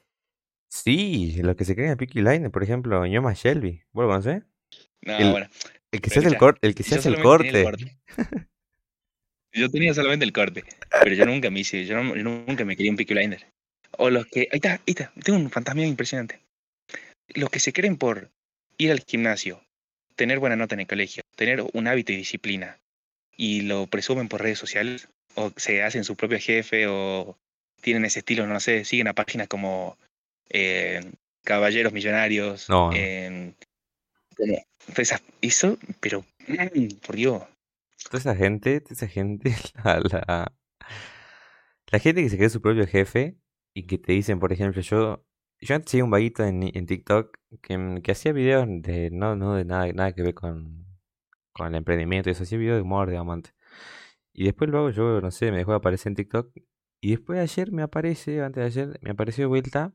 Sí, 0.70 1.41
los 1.41 1.56
que 1.56 1.65
se 1.65 1.76
creen 1.76 1.91
a 1.91 1.96
Peaky 1.98 2.22
Blinders, 2.22 2.52
por 2.52 2.63
ejemplo, 2.63 3.06
Ñoma 3.06 3.34
Shelby, 3.34 3.82
¿vos 3.91 4.04
lo 4.04 4.10
conocés? 4.10 4.44
No, 5.02 5.17
El- 5.17 5.32
bueno. 5.32 5.48
El 5.91 6.00
que 6.00 6.10
se 6.10 6.20
hace 6.20 6.30
el 6.30 6.38
corte, 6.38 6.65
el 6.65 6.74
que 6.76 6.84
se 6.84 6.96
hace 6.96 7.10
el 7.10 7.17
corte. 7.22 7.98
Yo 9.54 9.70
tenía 9.70 9.94
solamente 9.94 10.24
el 10.24 10.32
corte, 10.32 10.63
pero 11.04 11.13
yo 11.13 11.26
nunca 11.26 11.50
me 11.50 11.60
hice, 11.60 11.86
yo, 11.86 12.02
no- 12.02 12.15
yo 12.15 12.24
nunca 12.24 12.63
me 12.63 12.78
quería 12.78 12.91
un 12.91 12.96
Peaky 12.96 13.13
Blinder. 13.13 13.46
O 13.98 14.10
los 14.10 14.26
que, 14.28 14.41
ahí 14.41 14.48
está, 14.54 14.74
ahí 14.76 14.80
está, 14.88 15.12
tengo 15.22 15.38
un 15.38 15.50
fantasma 15.50 15.84
impresionante. 15.84 16.39
Los 17.28 17.50
que 17.50 17.60
se 17.60 17.74
creen 17.74 17.98
por 17.98 18.32
ir 18.78 18.91
al 18.91 19.02
gimnasio, 19.02 19.62
tener 20.15 20.39
buena 20.39 20.56
nota 20.56 20.76
en 20.76 20.82
el 20.82 20.88
colegio, 20.88 21.24
tener 21.36 21.62
un 21.74 21.88
hábito 21.88 22.13
y 22.13 22.15
disciplina, 22.17 22.80
y 23.36 23.62
lo 23.63 23.88
presumen 23.88 24.30
por 24.30 24.41
redes 24.41 24.60
sociales, 24.60 25.10
o 25.36 25.52
se 25.58 25.84
hacen 25.84 26.04
su 26.04 26.15
propio 26.15 26.39
jefe, 26.39 26.88
o 26.88 27.38
tienen 27.82 28.06
ese 28.06 28.20
estilo, 28.20 28.48
no 28.48 28.60
sé, 28.60 28.86
siguen 28.86 29.08
a 29.08 29.13
páginas 29.13 29.48
como 29.48 29.98
eh, 30.50 31.02
Caballeros 31.44 31.94
Millonarios, 31.94 32.70
No. 32.70 32.91
en- 32.94 33.56
como 34.38 34.58
esas- 34.98 35.24
eso, 35.41 35.78
pero 36.00 36.26
por 37.06 37.15
Dios. 37.15 37.44
Toda 38.06 38.20
esa 38.20 38.36
gente, 38.36 38.82
toda 38.82 38.94
esa 38.94 39.08
gente, 39.08 39.56
la, 39.86 40.00
la, 40.02 40.54
la 41.91 42.00
gente 42.00 42.24
que 42.24 42.30
se 42.30 42.38
cree 42.38 42.50
su 42.50 42.62
propio 42.62 42.88
jefe 42.88 43.38
y 43.74 43.84
que 43.88 43.98
te 43.98 44.13
dicen, 44.13 44.39
por 44.39 44.52
ejemplo, 44.54 44.82
yo, 44.82 45.26
yo 45.60 45.76
antes 45.76 45.91
seguía 45.91 46.04
un 46.06 46.12
vaguito 46.12 46.44
en, 46.44 46.63
en 46.76 46.86
TikTok 46.86 47.38
que, 47.62 48.02
que 48.04 48.12
hacía 48.12 48.32
videos 48.34 48.65
de 48.67 49.10
no, 49.12 49.36
no 49.36 49.56
de 49.56 49.65
nada, 49.65 49.91
nada 49.94 50.13
que 50.13 50.24
ver 50.24 50.34
con, 50.34 50.86
con 51.54 51.67
el 51.67 51.76
emprendimiento, 51.76 52.30
y 52.30 52.34
eso 52.34 52.44
hacía 52.44 52.58
videos 52.58 52.78
de 52.78 52.82
humor, 52.84 53.10
digamos, 53.10 53.34
antes. 53.34 53.54
Y 54.34 54.46
después 54.46 54.70
luego 54.70 54.89
yo, 54.91 55.22
no 55.22 55.32
sé, 55.32 55.52
me 55.52 55.58
dejó 55.58 55.72
de 55.72 55.78
aparecer 55.78 56.12
en 56.12 56.15
TikTok. 56.15 56.52
Y 57.02 57.12
después 57.12 57.38
de 57.38 57.44
ayer 57.44 57.72
me 57.72 57.84
aparece, 57.84 58.41
antes 58.41 58.62
de 58.62 58.65
ayer, 58.67 59.00
me 59.02 59.12
apareció 59.12 59.44
de 59.44 59.48
vuelta. 59.48 59.94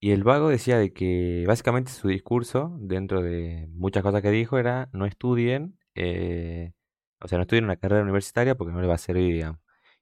Y 0.00 0.10
el 0.12 0.24
vago 0.24 0.48
decía 0.48 0.78
de 0.78 0.92
que 0.92 1.44
básicamente 1.46 1.92
su 1.92 2.08
discurso, 2.08 2.76
dentro 2.80 3.22
de 3.22 3.68
muchas 3.72 4.02
cosas 4.02 4.20
que 4.22 4.30
dijo, 4.30 4.58
era 4.58 4.90
no 4.92 5.06
estudien, 5.06 5.78
eh, 5.94 6.72
o 7.20 7.28
sea, 7.28 7.38
no 7.38 7.42
estudien 7.42 7.64
una 7.64 7.76
carrera 7.76 8.02
universitaria 8.02 8.56
porque 8.56 8.72
no 8.72 8.80
les 8.80 8.90
va 8.90 8.94
a 8.94 8.98
servir, 8.98 9.34
digamos. 9.34 9.60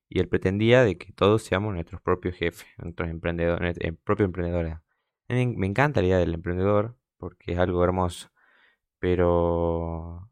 Y 0.08 0.20
él 0.20 0.28
pretendía 0.28 0.84
de 0.84 0.98
que 0.98 1.12
todos 1.12 1.42
seamos 1.42 1.74
nuestros 1.74 2.00
propios 2.02 2.34
jefes, 2.36 2.66
nuestros 2.78 3.10
emprendedores, 3.10 3.76
eh, 3.80 3.92
propios 3.92 4.26
emprendedores. 4.28 4.76
Me 5.28 5.66
encanta 5.66 6.00
la 6.00 6.08
idea 6.08 6.18
del 6.18 6.34
emprendedor, 6.34 6.96
porque 7.18 7.52
es 7.52 7.58
algo 7.58 7.84
hermoso. 7.84 8.30
Pero, 9.00 10.30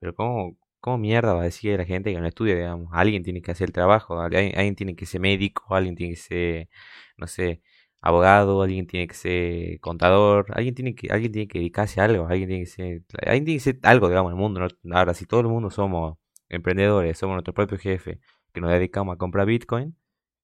pero 0.00 0.14
¿cómo, 0.14 0.58
cómo 0.86 0.98
mierda 0.98 1.34
va 1.34 1.40
a 1.40 1.44
decir 1.44 1.76
la 1.78 1.84
gente 1.84 2.12
que 2.12 2.20
no 2.20 2.28
estudia, 2.28 2.54
digamos? 2.54 2.88
Alguien 2.92 3.24
tiene 3.24 3.42
que 3.42 3.50
hacer 3.50 3.70
el 3.70 3.72
trabajo, 3.72 4.20
alguien, 4.20 4.52
alguien 4.56 4.76
tiene 4.76 4.94
que 4.94 5.04
ser 5.04 5.20
médico, 5.20 5.74
alguien 5.74 5.96
tiene 5.96 6.14
que 6.14 6.20
ser, 6.20 6.68
no 7.16 7.26
sé, 7.26 7.60
abogado, 8.00 8.62
alguien 8.62 8.86
tiene 8.86 9.08
que 9.08 9.14
ser 9.14 9.80
contador, 9.80 10.46
alguien 10.54 10.76
tiene 10.76 10.94
que, 10.94 11.08
alguien 11.10 11.32
tiene 11.32 11.48
que 11.48 11.58
dedicarse 11.58 12.00
a 12.00 12.04
algo, 12.04 12.28
alguien 12.28 12.48
tiene 12.48 12.64
que 12.64 12.70
ser, 12.70 13.02
alguien 13.26 13.44
tiene 13.44 13.58
que 13.58 13.64
ser 13.64 13.80
algo, 13.82 14.08
digamos, 14.08 14.30
en 14.30 14.36
el 14.36 14.40
mundo. 14.40 14.60
¿no? 14.60 14.96
Ahora, 14.96 15.12
si 15.14 15.26
todo 15.26 15.40
el 15.40 15.48
mundo 15.48 15.70
somos 15.70 16.18
emprendedores, 16.48 17.18
somos 17.18 17.34
nuestro 17.34 17.52
propio 17.52 17.78
jefe, 17.78 18.20
que 18.52 18.60
nos 18.60 18.70
dedicamos 18.70 19.14
a 19.16 19.18
comprar 19.18 19.44
Bitcoin, 19.46 19.96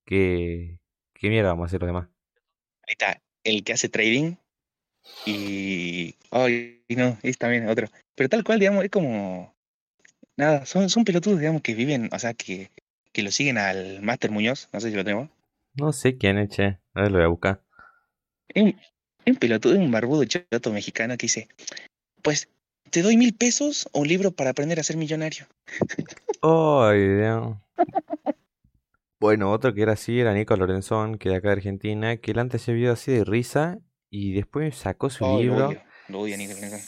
¿qué, 0.04 0.80
qué 1.14 1.28
mierda 1.28 1.50
vamos 1.50 1.64
a 1.64 1.66
hacer 1.66 1.80
los 1.80 1.86
demás? 1.88 2.08
Ahí 2.88 2.94
está, 2.98 3.22
el 3.44 3.62
que 3.62 3.74
hace 3.74 3.88
trading 3.88 4.34
y... 5.24 6.16
Ay, 6.32 6.82
no, 6.88 7.16
es 7.22 7.38
también 7.38 7.68
otro. 7.68 7.86
Pero 8.16 8.28
tal 8.28 8.42
cual, 8.42 8.58
digamos, 8.58 8.82
es 8.82 8.90
como... 8.90 9.51
Nada, 10.36 10.64
son, 10.66 10.88
son 10.88 11.04
pelotudos, 11.04 11.38
digamos, 11.38 11.62
que 11.62 11.74
viven, 11.74 12.08
o 12.12 12.18
sea, 12.18 12.34
que, 12.34 12.70
que 13.12 13.22
lo 13.22 13.30
siguen 13.30 13.58
al 13.58 14.00
Master 14.02 14.30
Muñoz, 14.30 14.68
no 14.72 14.80
sé 14.80 14.90
si 14.90 14.96
lo 14.96 15.04
tenemos. 15.04 15.28
No 15.74 15.92
sé 15.92 16.16
quién 16.16 16.38
es, 16.38 16.50
che. 16.50 16.78
A 16.94 17.02
ver, 17.02 17.10
lo 17.12 17.18
voy 17.18 17.24
a 17.24 17.28
buscar. 17.28 17.62
Es 18.48 18.74
un, 19.26 19.36
pelotudo, 19.36 19.76
un 19.78 19.90
barbudo 19.90 20.24
choto 20.24 20.72
mexicano 20.72 21.16
que 21.16 21.24
dice, 21.26 21.48
pues, 22.22 22.48
¿te 22.90 23.02
doy 23.02 23.16
mil 23.16 23.34
pesos 23.34 23.88
o 23.92 24.00
un 24.00 24.08
libro 24.08 24.32
para 24.32 24.50
aprender 24.50 24.78
a 24.80 24.82
ser 24.82 24.96
millonario? 24.96 25.46
Ay, 26.42 27.08
Dios. 27.16 27.56
Bueno, 29.20 29.52
otro 29.52 29.72
que 29.72 29.82
era 29.82 29.92
así 29.92 30.18
era 30.18 30.34
Nico 30.34 30.56
Lorenzón, 30.56 31.16
que 31.16 31.28
era 31.28 31.38
acá 31.38 31.48
de 31.48 31.54
Argentina, 31.54 32.16
que 32.16 32.32
él 32.32 32.38
antes 32.40 32.62
se 32.62 32.72
vio 32.72 32.92
así 32.92 33.12
de 33.12 33.24
risa 33.24 33.78
y 34.10 34.32
después 34.32 34.74
sacó 34.76 35.10
su 35.10 35.24
Oh, 35.24 35.34
lo 35.36 35.40
libro. 35.40 35.68
odio, 35.68 35.82
lo 36.08 36.20
odio 36.20 36.34
a 36.34 36.38
Nico 36.38 36.54
Lorenzón. 36.54 36.80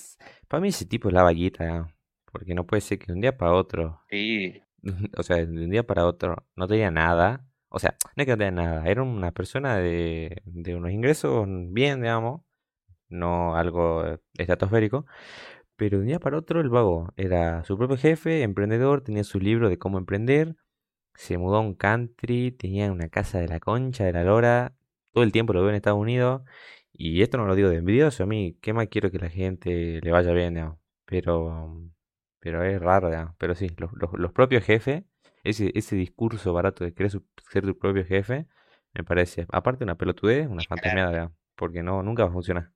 Para 0.49 0.61
mí 0.61 0.69
ese 0.69 0.85
tipo 0.85 1.09
es 1.09 1.15
la 1.15 1.23
vaguita, 1.23 1.94
porque 2.35 2.55
no 2.55 2.67
puede 2.67 2.83
ser 2.83 2.99
que 2.99 3.07
de 3.07 3.15
un 3.15 3.21
día 3.23 3.39
para 3.39 3.55
otro, 3.55 4.03
Sí, 4.11 4.61
o 5.17 5.23
sea, 5.23 5.37
de 5.37 5.45
un 5.45 5.71
día 5.71 5.87
para 5.87 6.07
otro 6.07 6.47
no 6.57 6.69
tenía 6.69 6.91
nada. 6.91 7.47
O 7.69 7.79
sea, 7.79 7.97
no 8.17 8.23
es 8.23 8.27
que 8.27 8.33
no 8.33 8.39
tenía 8.39 8.53
nada, 8.53 8.87
era 8.87 9.03
una 9.03 9.33
persona 9.33 9.79
de, 9.79 10.43
de 10.45 10.77
unos 10.77 10.93
ingresos 10.93 11.47
bien, 11.73 12.03
digamos, 12.03 12.43
no 13.09 13.57
algo 13.57 14.07
eh, 14.07 14.21
estratosférico, 14.39 15.07
pero 15.77 15.99
de 15.99 16.03
un 16.03 16.09
día 16.09 16.21
para 16.21 16.39
otro 16.39 16.61
el 16.61 16.69
vago 16.69 17.13
era 17.17 17.65
su 17.65 17.79
propio 17.79 17.97
jefe, 17.97 18.43
emprendedor, 18.43 19.03
tenía 19.03 19.25
su 19.25 19.41
libro 19.41 19.69
de 19.69 19.79
cómo 19.79 19.99
emprender, 19.99 20.57
se 21.15 21.39
mudó 21.39 21.57
a 21.59 21.61
un 21.61 21.75
country, 21.75 22.53
tenía 22.53 22.93
una 22.93 23.09
casa 23.09 23.41
de 23.41 23.49
la 23.49 23.61
concha, 23.61 24.05
de 24.05 24.13
la 24.13 24.25
lora, 24.25 24.77
todo 25.13 25.25
el 25.25 25.33
tiempo 25.33 25.53
lo 25.53 25.61
veo 25.63 25.71
en 25.71 25.77
Estados 25.77 26.01
Unidos, 26.01 26.43
y 26.93 27.23
esto 27.23 27.39
no 27.39 27.47
lo 27.47 27.57
digo 27.57 27.71
de 27.71 27.77
envidioso, 27.77 28.25
a 28.25 28.27
mí, 28.27 28.59
¿qué 28.63 28.73
más 28.73 28.89
quiero 28.89 29.11
que 29.11 29.19
la 29.19 29.31
gente 29.31 30.01
le 30.03 30.11
vaya 30.13 30.33
bien, 30.33 30.55
digamos? 30.55 30.79
Pero, 31.07 31.91
pero 32.45 32.63
es 32.65 32.81
raro, 32.81 33.09
digamos. 33.11 33.35
Pero 33.39 33.55
sí, 33.55 33.69
los, 33.79 33.93
los- 33.95 34.13
los 34.15 34.33
propios 34.33 34.65
jefes, 34.65 35.05
ese, 35.45 35.73
ese 35.75 35.97
discurso 35.97 36.53
barato 36.53 36.85
de 36.85 36.95
querer 36.95 37.11
su- 37.11 37.25
ser 37.51 37.65
tu 37.65 37.79
propio 37.79 38.05
jefe, 38.05 38.47
me 38.95 39.05
parece, 39.05 39.47
aparte 39.51 39.85
una 39.85 39.97
pelotudez, 39.97 40.47
una 40.49 40.65
fantasmeada, 40.65 41.11
digamos, 41.13 41.33
porque 41.57 41.83
no, 41.83 42.03
nunca 42.03 42.25
va 42.25 42.31
a 42.31 42.33
funcionar. 42.33 42.73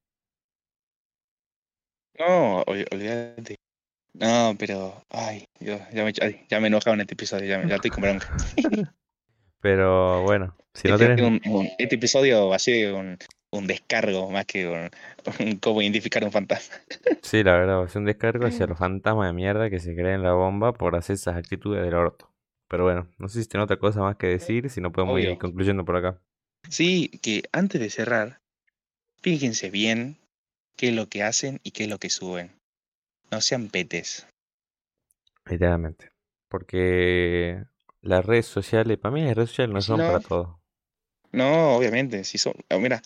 no, 2.19 2.63
ol- 2.67 2.87
olvídate. 2.93 3.57
No, 4.15 4.57
pero, 4.59 5.05
ay, 5.11 5.47
Dios, 5.61 5.81
ya 5.93 6.05
me, 6.05 6.13
ay, 6.23 6.47
ya 6.51 6.61
me 6.61 6.67
he 6.67 6.71
enojado 6.71 6.95
en 6.95 7.03
este 7.03 7.15
episodio, 7.15 7.47
ya, 7.47 7.59
me- 7.59 7.69
ya 7.69 7.77
estoy 7.77 7.91
con 7.91 8.03
bronca. 8.03 8.29
Pero 9.61 10.23
bueno, 10.23 10.57
si 10.75 10.89
no 10.89 10.99
Este, 10.99 10.99
tenés... 10.99 11.23
un- 11.23 11.41
un- 11.47 11.69
este 11.79 11.97
episodio 11.97 12.49
va 12.49 12.57
a 12.57 12.59
ser 12.59 12.93
un, 12.95 13.17
un 13.51 13.67
descargo 13.67 14.31
más 14.31 14.47
que 14.47 14.67
un, 14.69 14.91
un 15.47 15.57
cómo 15.59 15.83
identificar 15.83 16.25
un 16.25 16.33
fantasma. 16.33 16.77
Sí, 17.23 17.43
la 17.43 17.53
verdad, 17.53 17.85
es 17.85 17.95
un 17.97 18.05
descargo 18.05 18.47
hacia 18.47 18.67
los 18.67 18.79
fantasmas 18.79 19.27
de 19.29 19.33
mierda 19.33 19.69
que 19.71 19.81
se 19.81 19.95
creen 19.95 20.23
la 20.23 20.33
bomba 20.33 20.73
por 20.73 20.97
hacer 20.97 21.15
esas 21.15 21.37
actitudes 21.37 21.83
del 21.85 21.95
orto. 21.95 22.31
Pero 22.69 22.85
bueno, 22.85 23.09
no 23.19 23.29
sé 23.29 23.43
si 23.43 23.49
tiene 23.49 23.65
otra 23.65 23.79
cosa 23.79 24.01
más 24.01 24.17
que 24.17 24.29
decir, 24.29 24.71
si 24.71 24.81
no 24.81 24.93
podemos 24.93 25.21
ir 25.21 25.37
concluyendo 25.39 25.85
por 25.85 25.97
acá. 25.97 26.21
Sí, 26.71 27.09
que 27.23 27.43
antes 27.53 27.81
de 27.81 27.91
cerrar, 27.91 28.41
fíjense 29.23 29.71
bien 29.71 30.19
qué 30.77 30.89
es 30.89 30.95
lo 30.95 31.09
que 31.09 31.23
hacen 31.23 31.61
y 31.63 31.73
qué 31.73 31.85
es 31.85 31.91
lo 31.91 31.99
que 31.99 32.11
suben. 32.11 32.53
No 33.31 33.41
sean 33.41 33.69
petes. 33.69 34.27
Literalmente. 35.47 36.13
Porque 36.49 37.65
las 38.01 38.25
redes 38.25 38.47
sociales, 38.47 38.99
para 38.99 39.15
mí 39.15 39.23
las 39.25 39.35
redes 39.37 39.51
sociales 39.51 39.75
no 39.75 39.81
son 39.83 39.99
no- 40.01 40.07
para 40.07 40.21
todo. 40.21 40.61
No, 41.33 41.77
obviamente, 41.77 42.25
si 42.25 42.39
son, 42.39 42.55
ah, 42.71 42.79
mira, 42.79 43.03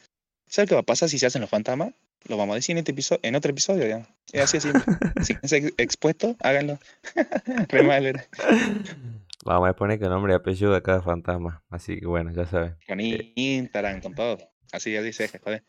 ¿sabes 0.53 0.69
qué 0.69 0.75
va 0.75 0.83
a 0.83 0.85
pasar 0.85 1.09
si 1.09 1.19
se 1.19 1.27
hacen 1.27 1.41
los 1.41 1.51
fantasmas? 1.51 1.95
Lo 2.29 2.37
vamos 2.37 2.53
a 2.53 2.57
decir 2.57 2.75
en 2.75 2.79
este 2.79 2.93
episodio, 2.93 3.21
en 3.25 3.35
otro 3.35 3.51
episodio, 3.51 3.87
ya. 3.87 4.07
Es 4.33 4.43
así 4.43 4.59
de 4.59 4.61
simple. 4.61 4.83
si 5.23 5.35
quieren 5.35 5.49
ser 5.49 5.75
expuestos, 5.79 6.37
háganlo. 6.41 6.79
Re. 7.69 8.15
Vamos 9.45 9.69
a 9.69 9.73
poner 9.75 9.99
que 9.99 10.07
nombre 10.09 10.33
y 10.33 10.37
apellido 10.37 10.73
de 10.73 10.83
cada 10.83 11.03
fantasma. 11.03 11.65
Así 11.69 11.99
que 11.99 12.07
bueno, 12.07 12.31
ya 12.33 12.47
saben. 12.47 12.77
Con 12.87 13.01
Instagram, 13.01 14.01
con 14.01 14.15
todo. 14.15 14.39
Así, 14.73 14.97
así 14.97 15.13
se 15.13 15.25
deja, 15.25 15.39
joder. 15.43 15.65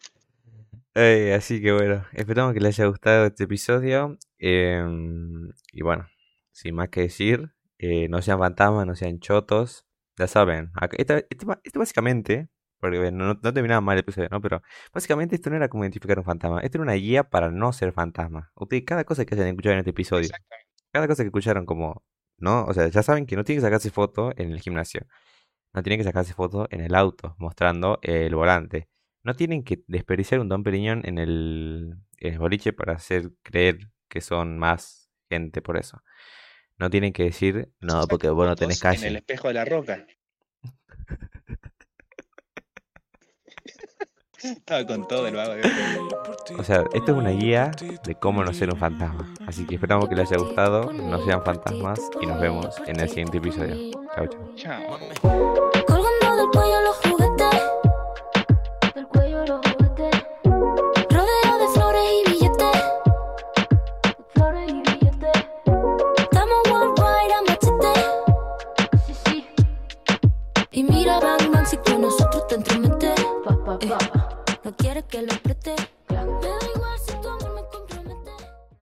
Así 1.36 1.60
que 1.62 1.72
bueno, 1.72 2.06
esperamos 2.14 2.54
que 2.54 2.60
les 2.60 2.78
haya 2.80 2.88
gustado 2.88 3.26
este 3.26 3.46
episodio. 3.46 4.18
em, 4.38 5.50
y 5.72 5.82
bueno, 5.82 6.08
sin 6.52 6.76
más 6.76 6.90
que 6.90 7.02
decir, 7.02 7.52
eh, 7.80 8.08
no 8.10 8.22
sean 8.22 8.38
fantasmas, 8.38 8.86
no 8.86 8.96
sean 8.96 9.20
chotos. 9.20 9.86
Ya 10.18 10.28
saben, 10.28 10.72
ba- 10.74 11.60
esto 11.64 11.80
básicamente, 11.80 12.48
porque 12.84 13.14
no, 13.14 13.40
no 13.42 13.54
terminaba 13.54 13.80
mal 13.80 13.94
el 13.96 14.02
episodio, 14.02 14.28
¿no? 14.30 14.42
Pero 14.42 14.62
básicamente 14.94 15.36
esto 15.36 15.50
no 15.50 15.56
era 15.56 15.70
como 15.70 15.86
identificar 15.86 16.20
un 16.20 16.26
fantasma, 16.26 16.60
esto 16.60 16.80
era 16.80 16.84
una 16.84 16.94
guía 16.96 17.24
para 17.24 17.50
no 17.50 17.72
ser 17.72 17.94
fantasma. 17.94 18.52
Ustedes, 18.56 18.84
cada 18.86 19.06
cosa 19.06 19.24
que 19.24 19.36
hayan 19.36 19.48
escuchado 19.48 19.72
en 19.72 19.80
este 19.80 19.92
episodio, 19.92 20.28
cada 20.92 21.08
cosa 21.08 21.24
que 21.24 21.28
escucharon 21.28 21.66
como, 21.66 22.04
¿no? 22.38 22.66
O 22.66 22.74
sea, 22.74 22.90
ya 22.90 23.02
saben 23.02 23.26
que 23.26 23.38
no 23.38 23.46
tienen 23.46 23.62
que 23.62 23.68
sacarse 23.68 23.90
foto 23.90 24.34
en 24.36 24.52
el 24.52 24.60
gimnasio. 24.60 25.08
No 25.74 25.82
tienen 25.82 25.98
que 25.98 26.04
sacarse 26.04 26.34
foto 26.34 26.68
en 26.72 26.82
el 26.82 26.94
auto, 26.94 27.36
mostrando 27.40 28.00
el 28.02 28.36
volante. 28.36 28.90
No 29.24 29.34
tienen 29.34 29.64
que 29.64 29.82
desperdiciar 29.88 30.42
un 30.42 30.50
Don 30.50 30.62
Periñón 30.64 31.04
en 31.06 31.20
el, 31.20 31.96
en 32.18 32.34
el 32.34 32.40
boliche 32.40 32.74
para 32.74 32.96
hacer 32.96 33.32
creer 33.44 33.92
que 34.10 34.20
son 34.20 34.58
más 34.58 35.10
gente 35.30 35.62
por 35.62 35.78
eso. 35.78 36.04
No 36.78 36.90
tienen 36.90 37.14
que 37.14 37.24
decir, 37.24 37.72
no, 37.80 38.08
porque 38.08 38.28
vos 38.28 38.46
no 38.46 38.58
tenés 38.58 38.80
fotos 38.82 39.02
En 39.04 39.08
el 39.08 39.14
calle. 39.14 39.18
espejo 39.20 39.48
de 39.48 39.54
la 39.54 39.64
roca. 39.64 40.06
Estaba 44.44 44.86
con 44.86 45.08
todo 45.08 45.28
el 45.28 45.36
vago. 45.36 45.54
O 46.58 46.64
sea, 46.64 46.84
esto 46.94 47.12
es 47.12 47.18
una 47.18 47.30
guía 47.30 47.72
de 48.04 48.16
cómo 48.16 48.44
no 48.44 48.54
ser 48.54 48.70
un 48.72 48.78
fantasma. 48.78 49.34
Así 49.48 49.66
que 49.66 49.76
esperamos 49.76 50.10
que 50.10 50.16
les 50.16 50.32
haya 50.32 50.42
gustado, 50.42 50.92
no 50.92 51.24
sean 51.26 51.44
fantasmas 51.44 52.00
y 52.22 52.26
nos 52.26 52.40
vemos 52.40 52.76
en 52.86 53.00
el 53.00 53.08
siguiente 53.10 53.38
episodio. 53.38 53.92
Chao, 54.16 54.28
chao. 54.28 54.56
Chao. 54.56 55.73